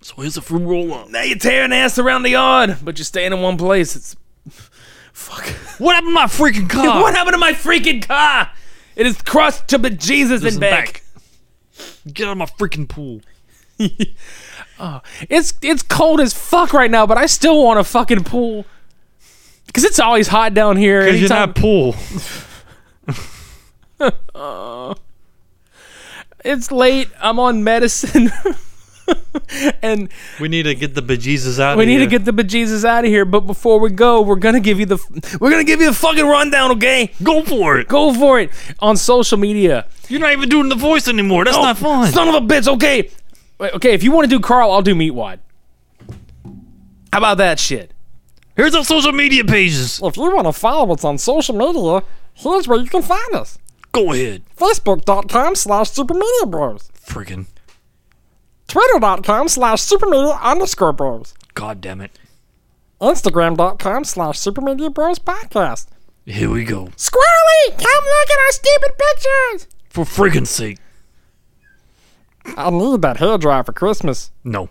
[0.00, 1.10] So here's a fruit roll up.
[1.10, 3.94] Now you're tearing ass around the yard, but you're staying in one place.
[3.94, 4.16] It's
[5.16, 5.44] fuck.
[5.78, 7.02] What happened to my freaking car?
[7.02, 8.50] What happened to my freaking car?
[8.94, 11.02] It is crushed to bejesus and Listen back.
[12.10, 13.20] Get out of my freaking pool.
[14.78, 15.00] Oh,
[15.30, 18.66] it's it's cold as fuck right now, but I still want a fucking pool.
[19.72, 21.04] Cause it's always hot down here.
[21.06, 21.94] Because you're not pool.
[24.34, 24.94] Uh,
[26.44, 27.08] it's late.
[27.18, 28.30] I'm on medicine,
[29.82, 30.08] and
[30.40, 31.78] We need to get the bejesus out of here.
[31.78, 32.08] we need here.
[32.08, 33.24] to get the bejesus out of here.
[33.24, 34.98] But before we go, we're gonna give you the
[35.40, 36.72] we're gonna give you the fucking rundown.
[36.72, 37.88] Okay, Go for it.
[37.88, 38.50] go for it
[38.80, 39.86] on social media.
[40.08, 41.44] You're not even doing the voice anymore.
[41.44, 42.12] That's not fun.
[42.12, 42.68] Son of a bitch.
[42.68, 43.10] Okay,
[43.58, 43.94] Wait, okay.
[43.94, 45.38] If you want to do Carl, I'll do Meatwad.
[47.12, 47.92] How about that shit?
[48.56, 50.00] Here's our social media pages.
[50.02, 52.02] If you want to follow us on social media,
[52.34, 53.58] here's where you can find us.
[53.92, 54.42] Go ahead.
[54.56, 56.90] Facebook.com slash Supermedia Bros.
[57.06, 57.46] Friggin'
[58.68, 61.34] Twitter.com slash Supermedia underscore Bros.
[61.54, 62.18] god damn it.
[63.00, 65.86] Instagram.com slash Supermedia Bros Podcast.
[66.24, 66.86] Here we go.
[66.96, 69.68] Squirrely, come look at our stupid pictures.
[69.90, 70.78] For friggin' sake.
[72.56, 74.30] I need that hair dryer for Christmas.
[74.44, 74.68] No.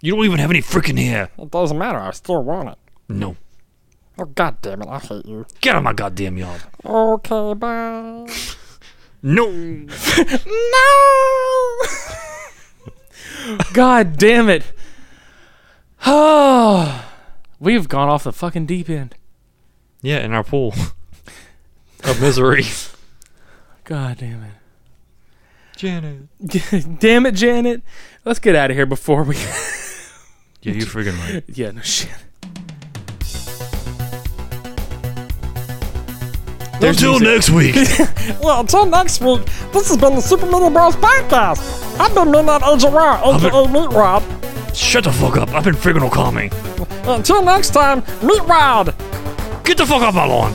[0.00, 1.30] You don't even have any freaking hair.
[1.38, 2.78] It doesn't matter, I still want it.
[3.08, 3.36] No.
[4.18, 5.46] Oh, god damn it, I hate you.
[5.60, 6.62] Get out of my goddamn yard.
[6.84, 8.26] Okay, bye.
[9.22, 9.50] No.
[9.50, 9.86] no.
[13.72, 14.72] God damn it.
[16.06, 17.04] Oh,
[17.60, 19.14] we've gone off the fucking deep end.
[20.00, 20.74] Yeah, in our pool
[22.04, 22.64] of misery.
[23.84, 24.52] God damn it.
[25.76, 26.28] Janet.
[27.00, 27.82] damn it, Janet.
[28.24, 29.36] Let's get out of here before we.
[30.62, 31.44] Yeah, you freaking right.
[31.56, 32.10] yeah, no shit.
[36.80, 37.74] Until next week.
[38.42, 41.98] well, until next week, this has been the Super Media Bros Podcast.
[41.98, 44.22] I've been Midnight Agent Raw, aka Meat Rob.
[44.74, 45.50] Shut the fuck up.
[45.50, 46.52] I've been freaking calming.
[47.04, 48.94] Until next time, Meat Rod.
[49.64, 50.54] Get the fuck off my lawn.